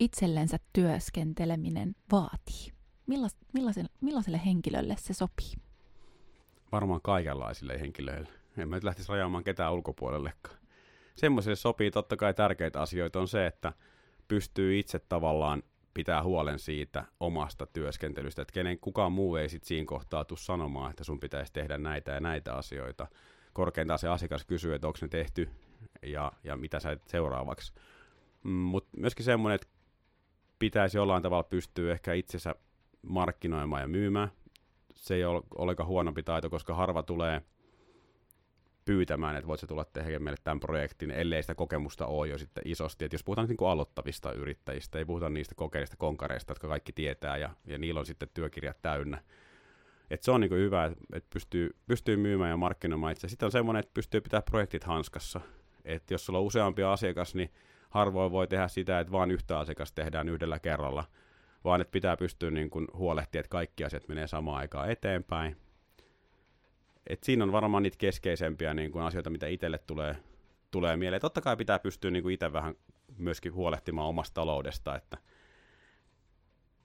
itsellensä 0.00 0.56
työskenteleminen 0.72 1.96
vaatii? 2.12 2.72
Millais, 3.06 3.36
millaiselle, 3.54 3.90
millaiselle 4.00 4.40
henkilölle 4.44 4.96
se 4.98 5.14
sopii? 5.14 5.52
Varmaan 6.72 7.00
kaikenlaisille 7.02 7.80
henkilöille. 7.80 8.28
En 8.56 8.68
mä 8.68 8.76
nyt 8.76 8.84
lähtisi 8.84 9.08
rajaamaan 9.08 9.44
ketään 9.44 9.72
ulkopuolellekaan 9.72 10.59
semmoiselle 11.14 11.56
sopii 11.56 11.90
totta 11.90 12.16
kai 12.16 12.34
tärkeitä 12.34 12.80
asioita 12.80 13.20
on 13.20 13.28
se, 13.28 13.46
että 13.46 13.72
pystyy 14.28 14.78
itse 14.78 14.98
tavallaan 14.98 15.62
pitää 15.94 16.22
huolen 16.22 16.58
siitä 16.58 17.04
omasta 17.20 17.66
työskentelystä, 17.66 18.42
että 18.42 18.52
kenen 18.52 18.78
kukaan 18.78 19.12
muu 19.12 19.36
ei 19.36 19.48
sitten 19.48 19.68
siinä 19.68 19.86
kohtaa 19.86 20.24
tule 20.24 20.38
sanomaan, 20.38 20.90
että 20.90 21.04
sun 21.04 21.20
pitäisi 21.20 21.52
tehdä 21.52 21.78
näitä 21.78 22.12
ja 22.12 22.20
näitä 22.20 22.54
asioita. 22.54 23.06
Korkeintaan 23.52 23.98
se 23.98 24.08
asiakas 24.08 24.44
kysyy, 24.44 24.74
että 24.74 24.86
onko 24.86 24.98
ne 25.02 25.08
tehty 25.08 25.48
ja, 26.02 26.32
ja 26.44 26.56
mitä 26.56 26.80
sä 26.80 26.96
seuraavaksi. 27.06 27.72
Mm, 28.42 28.50
Mutta 28.50 28.90
myöskin 28.96 29.24
semmoinen, 29.24 29.54
että 29.54 29.66
pitäisi 30.58 30.98
jollain 30.98 31.22
tavalla 31.22 31.42
pystyä 31.42 31.92
ehkä 31.92 32.12
itsensä 32.12 32.54
markkinoimaan 33.02 33.82
ja 33.82 33.88
myymään. 33.88 34.30
Se 34.94 35.14
ei 35.14 35.24
ole 35.24 35.42
ollenkaan 35.54 35.86
huonompi 35.86 36.22
taito, 36.22 36.50
koska 36.50 36.74
harva 36.74 37.02
tulee– 37.02 37.42
pyytämään, 38.90 39.36
että 39.36 39.48
voit 39.48 39.60
tulla 39.68 39.84
tehdä 39.84 40.18
meille 40.18 40.40
tämän 40.44 40.60
projektin, 40.60 41.10
ellei 41.10 41.42
sitä 41.42 41.54
kokemusta 41.54 42.06
ole 42.06 42.28
jo 42.28 42.38
sitten 42.38 42.62
isosti. 42.66 43.04
Et 43.04 43.12
jos 43.12 43.24
puhutaan 43.24 43.48
niin 43.48 43.56
kuin 43.56 43.68
aloittavista 43.68 44.32
yrittäjistä, 44.32 44.98
ei 44.98 45.04
puhuta 45.04 45.30
niistä 45.30 45.54
kokeista 45.54 45.96
konkareista, 45.96 46.50
jotka 46.50 46.68
kaikki 46.68 46.92
tietää 46.92 47.36
ja, 47.36 47.50
ja 47.66 47.78
niillä 47.78 48.00
on 48.00 48.06
sitten 48.06 48.28
työkirjat 48.34 48.82
täynnä. 48.82 49.22
Et 50.10 50.22
se 50.22 50.30
on 50.30 50.40
niin 50.40 50.50
hyvä, 50.50 50.86
että 51.12 51.28
pystyy, 51.34 51.76
pystyy 51.86 52.16
myymään 52.16 52.50
ja 52.50 52.56
markkinoimaan 52.56 53.12
itse. 53.12 53.28
Sitten 53.28 53.46
on 53.46 53.52
semmoinen, 53.52 53.80
että 53.80 53.94
pystyy 53.94 54.20
pitämään 54.20 54.44
projektit 54.50 54.84
hanskassa. 54.84 55.40
Et 55.84 56.10
jos 56.10 56.26
sulla 56.26 56.38
on 56.38 56.44
useampi 56.44 56.82
asiakas, 56.82 57.34
niin 57.34 57.50
harvoin 57.90 58.32
voi 58.32 58.48
tehdä 58.48 58.68
sitä, 58.68 59.00
että 59.00 59.12
vain 59.12 59.30
yhtä 59.30 59.58
asiakasta 59.58 60.02
tehdään 60.02 60.28
yhdellä 60.28 60.58
kerralla, 60.58 61.04
vaan 61.64 61.80
että 61.80 61.92
pitää 61.92 62.16
pystyä 62.16 62.50
niin 62.50 62.70
kuin 62.70 62.86
huolehtimaan, 62.94 63.40
että 63.40 63.50
kaikki 63.50 63.84
asiat 63.84 64.08
menee 64.08 64.26
samaan 64.26 64.58
aikaan 64.58 64.90
eteenpäin 64.90 65.56
et 67.06 67.24
siinä 67.24 67.44
on 67.44 67.52
varmaan 67.52 67.82
niitä 67.82 67.98
keskeisempiä 67.98 68.74
niin 68.74 68.92
kuin 68.92 69.04
asioita, 69.04 69.30
mitä 69.30 69.46
itselle 69.46 69.78
tulee, 69.78 70.16
tulee 70.70 70.96
mieleen. 70.96 71.20
Totta 71.20 71.40
kai 71.40 71.56
pitää 71.56 71.78
pystyä 71.78 72.10
niin 72.10 72.22
kuin 72.22 72.34
itse 72.34 72.52
vähän 72.52 72.74
myöskin 73.16 73.54
huolehtimaan 73.54 74.08
omasta 74.08 74.34
taloudesta, 74.34 74.96
että 74.96 75.18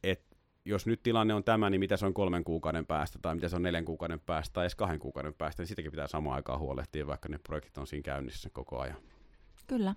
et 0.04 0.22
jos 0.66 0.88
nyt 0.88 1.04
tilanne 1.04 1.34
on 1.34 1.44
tämä, 1.44 1.70
niin 1.70 1.80
mitä 1.80 1.98
se 1.98 2.06
on 2.06 2.14
kolmen 2.14 2.44
kuukauden 2.44 2.86
päästä, 2.86 3.20
tai 3.22 3.36
mitä 3.36 3.50
se 3.50 3.56
on 3.56 3.64
neljän 3.64 3.86
kuukauden 3.86 4.20
päästä, 4.20 4.54
tai 4.54 4.64
edes 4.64 4.76
kahden 4.76 5.00
kuukauden 5.00 5.34
päästä, 5.34 5.62
niin 5.62 5.68
sitäkin 5.68 5.92
pitää 5.92 6.08
samaan 6.08 6.36
aikaan 6.36 6.60
huolehtia, 6.60 7.08
vaikka 7.08 7.30
ne 7.30 7.38
projektit 7.38 7.78
on 7.78 7.88
siinä 7.88 8.04
käynnissä 8.04 8.50
koko 8.50 8.80
ajan. 8.80 8.98
Kyllä. 9.68 9.96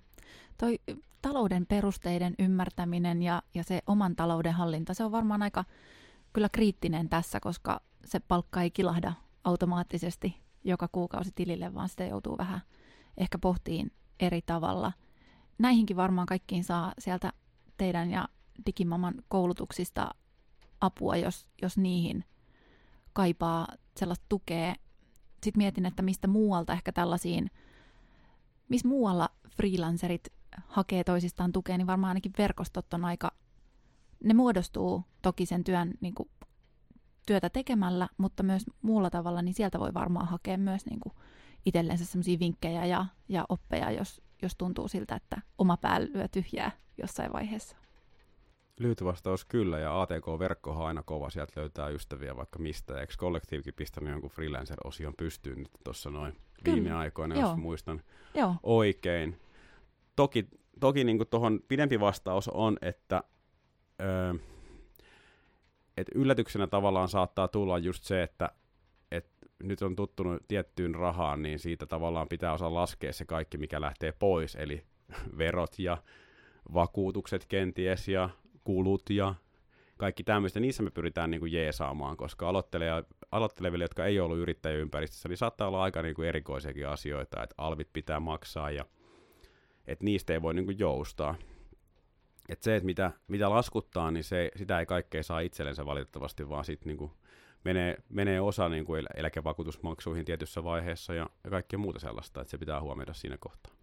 Toi 0.59 0.79
talouden 1.23 1.67
perusteiden 1.67 2.35
ymmärtäminen 2.39 3.23
ja, 3.23 3.43
ja 3.55 3.65
se 3.65 3.83
oman 3.87 4.17
talouden 4.17 4.53
hallinta, 4.53 4.95
se 4.95 5.05
on 5.05 5.13
varmaan 5.13 5.43
aika 5.43 5.65
kyllä 6.33 6.49
kriittinen 6.53 7.09
tässä, 7.09 7.41
koska 7.41 7.81
se 8.05 8.21
palkka 8.21 8.63
ei 8.63 8.71
kilahda 8.71 9.13
automaattisesti 9.49 10.41
joka 10.65 10.89
kuukausi 10.93 11.31
tilille, 11.35 11.75
vaan 11.75 11.89
sitä 11.89 12.05
joutuu 12.05 12.39
vähän 12.39 12.61
ehkä 13.17 13.39
pohtiin 13.39 13.93
eri 14.21 14.43
tavalla. 14.43 14.93
Näihinkin 15.59 15.97
varmaan 15.97 16.27
kaikkiin 16.27 16.65
saa 16.65 16.93
sieltä 16.99 17.33
teidän 17.77 18.11
ja 18.11 18.29
Digimaman 18.67 19.15
koulutuksista 19.29 20.11
apua, 20.81 21.17
jos, 21.17 21.49
jos 21.63 21.79
niihin 21.79 22.25
kaipaa 23.13 23.67
sellaista 23.97 24.27
tukea. 24.29 24.75
Sitten 25.45 25.61
mietin, 25.61 25.87
että 25.87 26.03
mistä 26.03 26.29
muualta 26.29 26.73
ehkä 26.73 26.93
tällaisiin, 26.93 27.51
missä 28.69 28.89
muualla 28.89 29.29
freelancerit 29.57 30.29
hakee 30.67 31.05
toisistaan 31.05 31.53
tukea, 31.53 31.79
niin 31.79 31.87
varmaan 31.87 32.09
ainakin 32.09 32.33
verkostot 32.39 32.95
on 32.95 33.05
aika, 33.05 33.31
ne 34.25 34.35
muodostuu 34.35 35.05
toki 35.23 35.47
sen 35.47 35.65
työn 35.65 35.95
niin 36.01 36.15
kuin 36.15 36.29
työtä 37.29 37.51
tekemällä, 37.51 38.09
mutta 38.17 38.43
myös 38.43 38.65
muulla 38.83 39.11
tavalla, 39.11 39.43
niin 39.43 39.55
sieltä 39.55 39.79
voi 39.81 39.95
varmaan 39.95 40.29
hakea 40.29 40.59
myös 40.59 40.87
niin 40.87 41.01
kuin 41.01 41.13
itsellensä 41.67 42.05
sellaisia 42.05 42.39
vinkkejä 42.39 42.85
ja, 42.87 43.07
ja 43.29 43.45
oppeja, 43.49 43.91
jos, 43.91 44.23
jos 44.43 44.57
tuntuu 44.57 44.89
siltä, 44.89 45.15
että 45.15 45.43
oma 45.59 45.77
pää 45.77 46.01
lyö 46.01 46.29
tyhjää 46.29 46.71
jossain 46.99 47.33
vaiheessa. 47.33 47.77
Lyhyt 48.81 49.05
vastaus 49.05 49.45
kyllä, 49.45 49.79
ja 49.79 50.03
ATK-verkko 50.03 50.71
on 50.71 50.87
aina 50.87 51.03
kova, 51.03 51.31
sieltä 51.31 51.61
löytää 51.61 51.89
ystäviä 51.89 52.37
vaikka 52.37 52.59
mistä. 52.59 53.01
Eikö 53.01 53.15
kollektiivikin 53.19 53.75
pistänyt 53.75 54.11
jonkun 54.11 54.31
freelancer-osion 54.31 55.15
pystyyn 55.17 55.59
nyt 55.59 55.71
tuossa 55.85 56.11
noin 56.11 56.37
viime 56.65 56.93
aikoina, 56.93 57.35
Joo. 57.35 57.49
jos 57.49 57.59
muistan 57.59 58.03
Joo. 58.35 58.55
oikein. 58.63 59.41
Toki, 60.17 60.49
toki 60.81 61.05
niin 61.05 61.27
tuohon 61.31 61.61
pidempi 61.69 62.01
vastaus 62.01 62.49
on, 62.49 62.77
että 62.83 63.23
öö, 64.01 64.35
et 66.01 66.09
yllätyksenä 66.15 66.67
tavallaan 66.67 67.09
saattaa 67.09 67.49
tulla 67.49 67.79
just 67.79 68.05
se, 68.05 68.23
että 68.23 68.51
et 69.11 69.27
nyt 69.63 69.83
on 69.83 69.97
tuttunut 69.97 70.43
tiettyyn 70.49 70.95
rahaan, 70.95 71.43
niin 71.43 71.59
siitä 71.59 71.87
tavallaan 71.87 72.29
pitää 72.29 72.53
osaa 72.53 72.75
laskea 72.75 73.13
se 73.13 73.25
kaikki, 73.25 73.59
mikä 73.59 73.81
lähtee 73.81 74.13
pois, 74.13 74.55
eli 74.55 74.85
verot 75.39 75.79
ja 75.79 75.99
vakuutukset 76.75 77.47
kenties 77.47 78.09
ja 78.09 78.31
kulut 78.65 79.11
ja 79.11 79.35
kaikki 79.97 80.25
tämmöistä, 80.25 80.61
niissä 80.61 80.83
me 80.83 80.91
pyritään 80.91 81.31
niin 81.31 81.41
kuin 81.41 81.53
jeesaamaan, 81.53 82.17
koska 82.17 82.49
aloitteleville, 83.33 83.85
jotka 83.85 84.07
ei 84.07 84.21
ollut 84.21 84.39
yrittäjäympäristössä, 84.39 85.29
niin 85.29 85.37
saattaa 85.37 85.69
olla 85.69 85.83
aika 85.83 86.03
niin 86.03 86.15
kuin 86.15 86.29
erikoisiakin 86.29 86.89
asioita, 86.89 87.43
että 87.43 87.55
alvit 87.59 87.89
pitää 87.93 88.21
maksaa 88.21 88.71
ja 88.71 88.85
että 89.87 90.05
niistä 90.05 90.33
ei 90.33 90.43
voi 90.43 90.55
niin 90.55 90.65
kuin 90.65 90.79
joustaa. 90.79 91.35
Et 92.49 92.63
se, 92.63 92.77
että 92.77 92.87
mitä, 92.87 93.13
mitä 93.29 93.51
laskuttaa, 93.51 94.11
niin 94.11 94.25
se, 94.25 94.51
sitä 94.57 94.81
ei 94.81 94.87
kaikkea 94.87 95.23
saa 95.23 95.41
itsellensä 95.41 95.87
valitettavasti, 95.87 96.49
vaan 96.49 96.65
sitten 96.65 96.97
niin 96.97 97.11
menee, 97.65 97.97
menee 98.09 98.41
osa 98.41 98.69
niin 98.69 98.85
kuin 98.85 99.07
eläkevakuutusmaksuihin 99.15 100.25
tietyssä 100.25 100.65
vaiheessa 100.65 101.15
ja, 101.15 101.31
ja 101.45 101.51
kaikkea 101.51 101.79
muuta 101.79 101.99
sellaista, 101.99 102.41
että 102.41 102.51
se 102.51 102.59
pitää 102.59 102.81
huomioida 102.81 103.15
siinä 103.15 103.37
kohtaa. 103.41 103.75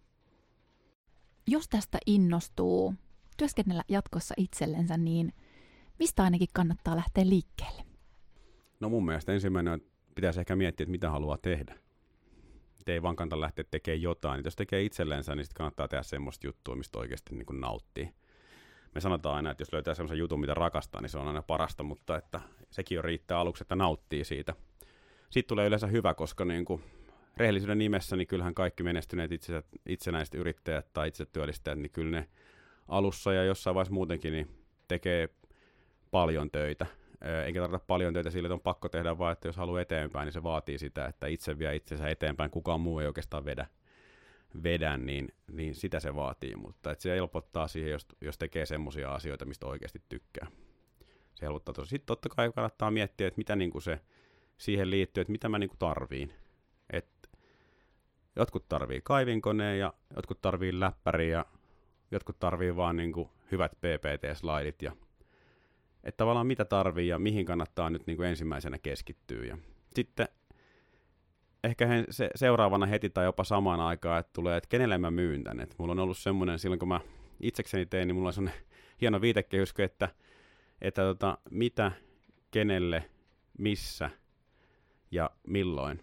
Jos 1.46 1.68
tästä 1.68 1.98
innostuu 2.06 2.94
työskennellä 3.36 3.84
jatkossa 3.88 4.34
itsellensä, 4.36 4.96
niin 4.96 5.32
mistä 5.98 6.22
ainakin 6.22 6.48
kannattaa 6.52 6.96
lähteä 6.96 7.28
liikkeelle? 7.28 7.82
No 8.80 8.88
mun 8.88 9.06
mielestä 9.06 9.32
ensimmäinen 9.32 9.80
pitäisi 10.14 10.40
ehkä 10.40 10.56
miettiä, 10.56 10.84
että 10.84 10.90
mitä 10.90 11.10
haluaa 11.10 11.38
tehdä. 11.42 11.78
Et 12.80 12.88
ei 12.88 13.02
vaan 13.02 13.16
kannata 13.16 13.40
lähteä 13.40 13.64
tekemään 13.70 14.02
jotain. 14.02 14.38
Et 14.38 14.44
jos 14.44 14.56
tekee 14.56 14.82
itsellensä, 14.82 15.34
niin 15.34 15.44
sitten 15.44 15.56
kannattaa 15.56 15.88
tehdä 15.88 16.02
semmoista 16.02 16.46
juttua, 16.46 16.76
mistä 16.76 16.98
oikeasti 16.98 17.34
niin 17.34 17.46
kuin 17.46 17.60
nauttii. 17.60 18.14
Me 18.96 19.00
sanotaan 19.00 19.36
aina, 19.36 19.50
että 19.50 19.60
jos 19.60 19.72
löytää 19.72 19.94
semmoisen 19.94 20.18
jutun, 20.18 20.40
mitä 20.40 20.54
rakastaa, 20.54 21.00
niin 21.00 21.10
se 21.10 21.18
on 21.18 21.28
aina 21.28 21.42
parasta, 21.42 21.82
mutta 21.82 22.16
että 22.16 22.40
sekin 22.70 22.96
jo 22.96 23.02
riittää 23.02 23.38
aluksi, 23.38 23.64
että 23.64 23.76
nauttii 23.76 24.24
siitä. 24.24 24.54
Sitten 25.30 25.48
tulee 25.48 25.66
yleensä 25.66 25.86
hyvä, 25.86 26.14
koska 26.14 26.44
niin 26.44 26.64
kuin 26.64 26.82
rehellisyyden 27.36 27.78
nimessä, 27.78 28.16
niin 28.16 28.26
kyllähän 28.26 28.54
kaikki 28.54 28.82
menestyneet 28.82 29.32
itse, 29.32 29.62
itsenäiset 29.86 30.34
yrittäjät 30.34 30.92
tai 30.92 31.08
itse 31.08 31.26
työllistäjät, 31.26 31.78
niin 31.78 31.90
kyllä 31.90 32.10
ne 32.10 32.28
alussa 32.88 33.32
ja 33.32 33.44
jossain 33.44 33.74
vaiheessa 33.74 33.94
muutenkin 33.94 34.32
niin 34.32 34.48
tekee 34.88 35.28
paljon 36.10 36.50
töitä. 36.50 36.86
Eikä 37.44 37.60
tarvita 37.60 37.84
paljon 37.86 38.14
töitä 38.14 38.30
sille, 38.30 38.46
että 38.46 38.54
on 38.54 38.60
pakko 38.60 38.88
tehdä, 38.88 39.18
vaan 39.18 39.32
että 39.32 39.48
jos 39.48 39.56
haluaa 39.56 39.80
eteenpäin, 39.80 40.26
niin 40.26 40.32
se 40.32 40.42
vaatii 40.42 40.78
sitä, 40.78 41.06
että 41.06 41.26
itse 41.26 41.58
vie 41.58 41.76
itsensä 41.76 42.08
eteenpäin. 42.08 42.50
Kukaan 42.50 42.80
muu 42.80 42.98
ei 42.98 43.06
oikeastaan 43.06 43.44
vedä, 43.44 43.66
vedä 44.62 44.96
niin, 44.96 45.28
niin 45.52 45.74
sitä 45.74 46.00
se 46.00 46.14
vaatii. 46.14 46.56
Mutta 46.56 46.90
että 46.90 47.02
se 47.02 47.10
helpottaa 47.10 47.68
siihen, 47.68 47.90
jos, 47.90 48.06
jos 48.20 48.38
tekee 48.38 48.66
semmoisia 48.66 49.14
asioita, 49.14 49.44
mistä 49.44 49.66
oikeasti 49.66 50.02
tykkää. 50.08 50.46
Se 51.34 51.46
helpottaa 51.46 51.74
tosi. 51.74 51.90
Sitten 51.90 52.06
totta 52.06 52.28
kai 52.28 52.52
kannattaa 52.52 52.90
miettiä, 52.90 53.26
että 53.26 53.38
mitä 53.38 53.56
niin 53.56 53.70
kuin 53.70 53.82
se 53.82 54.00
siihen 54.58 54.90
liittyy, 54.90 55.20
että 55.20 55.32
mitä 55.32 55.48
mä 55.48 55.58
niin 55.58 55.70
kuin 55.70 55.78
tarviin. 55.78 56.32
Et 56.90 57.30
jotkut 58.36 58.68
tarvii 58.68 59.00
kaivinkoneen 59.04 59.78
ja 59.78 59.94
jotkut 60.16 60.42
tarvii 60.42 60.80
läppäriä 60.80 61.38
ja 61.38 61.44
jotkut 62.10 62.38
tarvii 62.38 62.76
vaan 62.76 62.96
niin 62.96 63.12
kuin 63.12 63.28
hyvät 63.52 63.72
PPT-slaidit 63.72 64.82
ja 64.82 64.92
että 66.04 66.16
tavallaan 66.16 66.46
mitä 66.46 66.64
tarvii 66.64 67.08
ja 67.08 67.18
mihin 67.18 67.46
kannattaa 67.46 67.90
nyt 67.90 68.06
niin 68.06 68.16
kuin 68.16 68.28
ensimmäisenä 68.28 68.78
keskittyä. 68.78 69.44
Ja 69.44 69.58
sitten 69.94 70.28
ehkä 71.66 71.86
he, 71.86 72.04
se, 72.10 72.30
seuraavana 72.34 72.86
heti 72.86 73.10
tai 73.10 73.24
jopa 73.24 73.44
samaan 73.44 73.80
aikaan, 73.80 74.20
että 74.20 74.32
tulee, 74.32 74.56
että 74.56 74.68
kenelle 74.68 74.98
mä 74.98 75.10
myyn 75.10 75.44
tän. 75.44 75.60
Et 75.60 75.74
mulla 75.78 75.92
on 75.92 75.98
ollut 75.98 76.18
semmoinen, 76.18 76.58
silloin 76.58 76.78
kun 76.78 76.88
mä 76.88 77.00
itsekseni 77.40 77.86
tein, 77.86 78.08
niin 78.08 78.16
mulla 78.16 78.28
on 78.28 78.32
semmoinen 78.32 78.60
hieno 79.00 79.20
viitekehyskö, 79.20 79.84
että, 79.84 80.08
että 80.80 81.02
tota, 81.02 81.38
mitä, 81.50 81.92
kenelle, 82.50 83.10
missä 83.58 84.10
ja 85.10 85.30
milloin. 85.46 86.00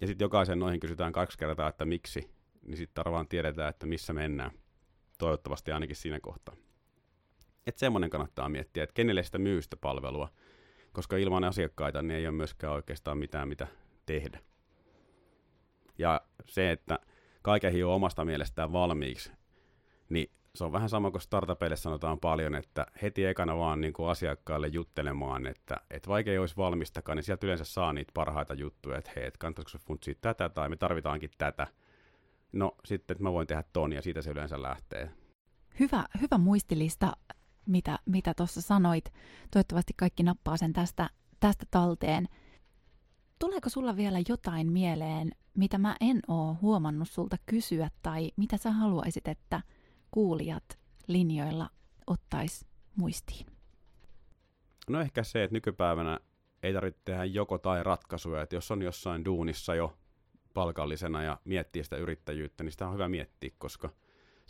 Ja 0.00 0.06
sitten 0.06 0.24
jokaisen 0.24 0.58
noihin 0.58 0.80
kysytään 0.80 1.12
kaksi 1.12 1.38
kertaa, 1.38 1.68
että 1.68 1.84
miksi, 1.84 2.30
niin 2.62 2.76
sitten 2.76 3.04
varmaan 3.04 3.28
tiedetään, 3.28 3.68
että 3.68 3.86
missä 3.86 4.12
mennään. 4.12 4.50
Toivottavasti 5.18 5.72
ainakin 5.72 5.96
siinä 5.96 6.20
kohtaa. 6.20 6.56
Että 7.66 7.78
semmoinen 7.78 8.10
kannattaa 8.10 8.48
miettiä, 8.48 8.82
että 8.82 8.94
kenelle 8.94 9.22
sitä 9.22 9.38
myy 9.38 9.62
sitä 9.62 9.76
palvelua, 9.76 10.28
koska 10.92 11.16
ilman 11.16 11.44
asiakkaita 11.44 12.02
niin 12.02 12.16
ei 12.16 12.26
ole 12.26 12.36
myöskään 12.36 12.72
oikeastaan 12.72 13.18
mitään 13.18 13.48
mitä 13.48 13.66
tehdä. 14.06 14.40
Ja 16.00 16.20
se, 16.46 16.70
että 16.70 16.98
kaiken 17.42 17.72
hioo 17.72 17.94
omasta 17.94 18.24
mielestään 18.24 18.72
valmiiksi, 18.72 19.32
niin 20.08 20.30
se 20.54 20.64
on 20.64 20.72
vähän 20.72 20.88
sama 20.88 21.10
kuin 21.10 21.20
startupeille 21.20 21.76
sanotaan 21.76 22.20
paljon, 22.20 22.54
että 22.54 22.86
heti 23.02 23.26
ekana 23.26 23.58
vaan 23.58 23.80
niin 23.80 23.92
kuin 23.92 24.10
asiakkaille 24.10 24.68
juttelemaan, 24.68 25.46
että, 25.46 25.76
että 25.90 26.08
vaikka 26.08 26.30
ei 26.30 26.38
olisi 26.38 26.56
valmistakaan, 26.56 27.16
niin 27.16 27.24
sieltä 27.24 27.46
yleensä 27.46 27.64
saa 27.64 27.92
niitä 27.92 28.10
parhaita 28.14 28.54
juttuja, 28.54 28.98
että 28.98 29.10
hei, 29.16 29.26
että 29.26 29.38
kannattaisiko 29.38 29.84
funtsia 29.86 30.14
tätä 30.20 30.48
tai 30.48 30.68
me 30.68 30.76
tarvitaankin 30.76 31.30
tätä. 31.38 31.66
No 32.52 32.76
sitten, 32.84 33.14
että 33.14 33.22
mä 33.22 33.32
voin 33.32 33.46
tehdä 33.46 33.64
ton 33.72 33.92
ja 33.92 34.02
siitä 34.02 34.22
se 34.22 34.30
yleensä 34.30 34.62
lähtee. 34.62 35.10
Hyvä, 35.80 36.04
hyvä 36.20 36.38
muistilista 36.38 37.16
mitä 37.66 37.98
mitä 38.06 38.34
tuossa 38.36 38.60
sanoit. 38.60 39.04
Toivottavasti 39.50 39.92
kaikki 39.96 40.22
nappaa 40.22 40.56
sen 40.56 40.72
tästä, 40.72 41.10
tästä 41.40 41.66
talteen. 41.70 42.28
Tuleeko 43.40 43.68
sulla 43.68 43.96
vielä 43.96 44.18
jotain 44.28 44.72
mieleen, 44.72 45.30
mitä 45.56 45.78
mä 45.78 45.96
en 46.00 46.20
oo 46.28 46.56
huomannut 46.62 47.08
sulta 47.08 47.36
kysyä 47.46 47.90
tai 48.02 48.30
mitä 48.36 48.56
sä 48.56 48.70
haluaisit, 48.70 49.28
että 49.28 49.62
kuulijat 50.10 50.78
linjoilla 51.06 51.70
ottais 52.06 52.66
muistiin? 52.96 53.46
No 54.88 55.00
ehkä 55.00 55.22
se, 55.22 55.44
että 55.44 55.54
nykypäivänä 55.54 56.20
ei 56.62 56.72
tarvitse 56.72 57.00
tehdä 57.04 57.24
joko 57.24 57.58
tai 57.58 57.82
ratkaisuja, 57.82 58.42
että 58.42 58.54
jos 58.54 58.70
on 58.70 58.82
jossain 58.82 59.24
duunissa 59.24 59.74
jo 59.74 59.98
palkallisena 60.54 61.22
ja 61.22 61.38
miettii 61.44 61.84
sitä 61.84 61.96
yrittäjyyttä, 61.96 62.64
niin 62.64 62.72
sitä 62.72 62.86
on 62.86 62.94
hyvä 62.94 63.08
miettiä, 63.08 63.50
koska– 63.58 63.90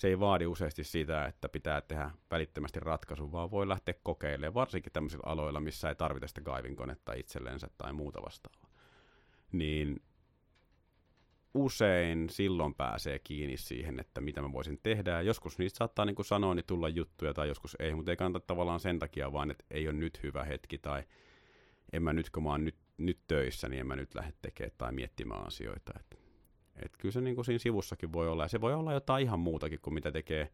se 0.01 0.09
ei 0.09 0.21
vaadi 0.21 0.47
useasti 0.47 0.85
sitä, 0.85 1.27
että 1.27 1.49
pitää 1.49 1.81
tehdä 1.81 2.11
välittömästi 2.31 2.81
ratkaisu, 2.81 3.33
vaan 3.33 3.51
voi 3.51 3.69
lähteä 3.69 3.95
kokeilemaan, 4.03 4.55
varsinkin 4.55 4.93
tämmöisillä 4.93 5.23
aloilla, 5.27 5.61
missä 5.61 5.89
ei 5.89 5.95
tarvita 5.95 6.27
sitä 6.27 6.41
kaivinkonetta 6.41 7.13
itsellensä 7.13 7.69
tai 7.79 7.93
muuta 7.93 8.23
vastaavaa. 8.23 8.70
Niin 9.53 10.03
usein 11.55 12.29
silloin 12.31 12.75
pääsee 12.75 13.19
kiinni 13.19 13.57
siihen, 13.57 14.01
että 14.01 14.21
mitä 14.21 14.43
mä 14.43 14.53
voisin 14.53 14.81
tehdä. 14.83 15.11
Ja 15.11 15.23
joskus 15.23 15.59
niistä 15.59 15.79
saattaa, 15.79 16.05
niin 16.05 16.17
kuin 16.17 16.27
sanoin, 16.27 16.57
niin 16.57 16.67
tulla 16.67 16.89
juttuja 16.89 17.35
tai 17.35 17.49
joskus 17.49 17.77
ei, 17.79 17.95
mutta 17.95 18.11
ei 18.11 18.17
kannata 18.17 18.47
tavallaan 18.47 18.81
sen 18.81 18.99
takia 18.99 19.33
vaan, 19.33 19.51
että 19.51 19.65
ei 19.71 19.89
ole 19.89 19.97
nyt 19.97 20.23
hyvä 20.23 20.45
hetki 20.45 20.79
tai 20.79 21.03
en 21.93 22.03
mä 22.03 22.13
nyt, 22.13 22.31
kun 22.31 22.43
mä 22.43 22.51
oon 22.51 22.65
nyt, 22.65 22.77
nyt 22.99 23.19
töissä, 23.29 23.69
niin 23.69 23.81
en 23.81 23.87
mä 23.87 23.97
nyt 23.97 24.15
lähde 24.15 24.33
tekemään 24.43 24.75
tai 24.79 24.93
miettimään 24.93 25.47
asioita. 25.47 25.93
Että 26.01 26.17
et 26.77 26.97
kyllä 26.99 27.13
se 27.13 27.21
niin 27.21 27.35
kuin 27.35 27.45
siinä 27.45 27.59
sivussakin 27.59 28.13
voi 28.13 28.29
olla, 28.29 28.45
ja 28.45 28.49
se 28.49 28.61
voi 28.61 28.75
olla 28.75 28.93
jotain 28.93 29.25
ihan 29.25 29.41
muutakin 29.41 29.81
kuin 29.83 29.95
mitä 29.95 30.13
tekee 30.13 30.53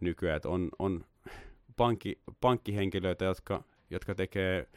nykyään. 0.00 0.36
Et 0.36 0.46
on 0.46 0.68
on 0.78 1.04
pankki, 1.76 2.20
pankkihenkilöitä, 2.40 3.24
jotka, 3.24 3.64
jotka 3.90 4.14
tekee 4.14 4.68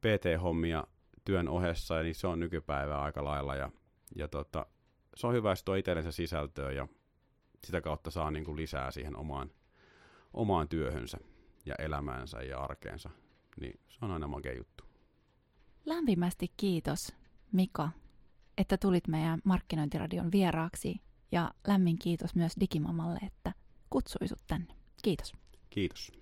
PT-hommia 0.00 0.84
työn 1.24 1.48
ohessa, 1.48 1.96
ja 1.96 2.02
niin 2.02 2.14
se 2.14 2.26
on 2.26 2.40
nykypäivää 2.40 3.02
aika 3.02 3.24
lailla, 3.24 3.56
ja, 3.56 3.70
ja 4.16 4.28
tota, 4.28 4.66
se 5.16 5.26
on 5.26 5.34
hyvä, 5.34 5.50
jos 5.50 5.64
tuo 5.64 5.74
itsellensä 5.74 6.12
sisältöä, 6.12 6.70
ja 6.70 6.88
sitä 7.64 7.80
kautta 7.80 8.10
saa 8.10 8.30
niin 8.30 8.44
kuin 8.44 8.56
lisää 8.56 8.90
siihen 8.90 9.16
omaan, 9.16 9.50
omaan 10.32 10.68
työhönsä 10.68 11.18
ja 11.66 11.74
elämäänsä 11.78 12.42
ja 12.42 12.58
arkeensa. 12.58 13.10
Niin 13.60 13.80
se 13.88 13.98
on 14.02 14.10
aina 14.10 14.28
makea 14.28 14.56
juttu. 14.56 14.84
Lämpimästi 15.86 16.52
kiitos, 16.56 17.14
Mika, 17.52 17.90
että 18.58 18.76
tulit 18.76 19.08
meidän 19.08 19.40
markkinointiradion 19.44 20.32
vieraaksi 20.32 21.00
ja 21.32 21.50
lämmin 21.66 21.98
kiitos 21.98 22.34
myös 22.34 22.52
Digimamalle, 22.60 23.18
että 23.26 23.52
kutsuisut 23.90 24.38
tänne. 24.46 24.74
Kiitos. 25.02 25.32
Kiitos. 25.70 26.12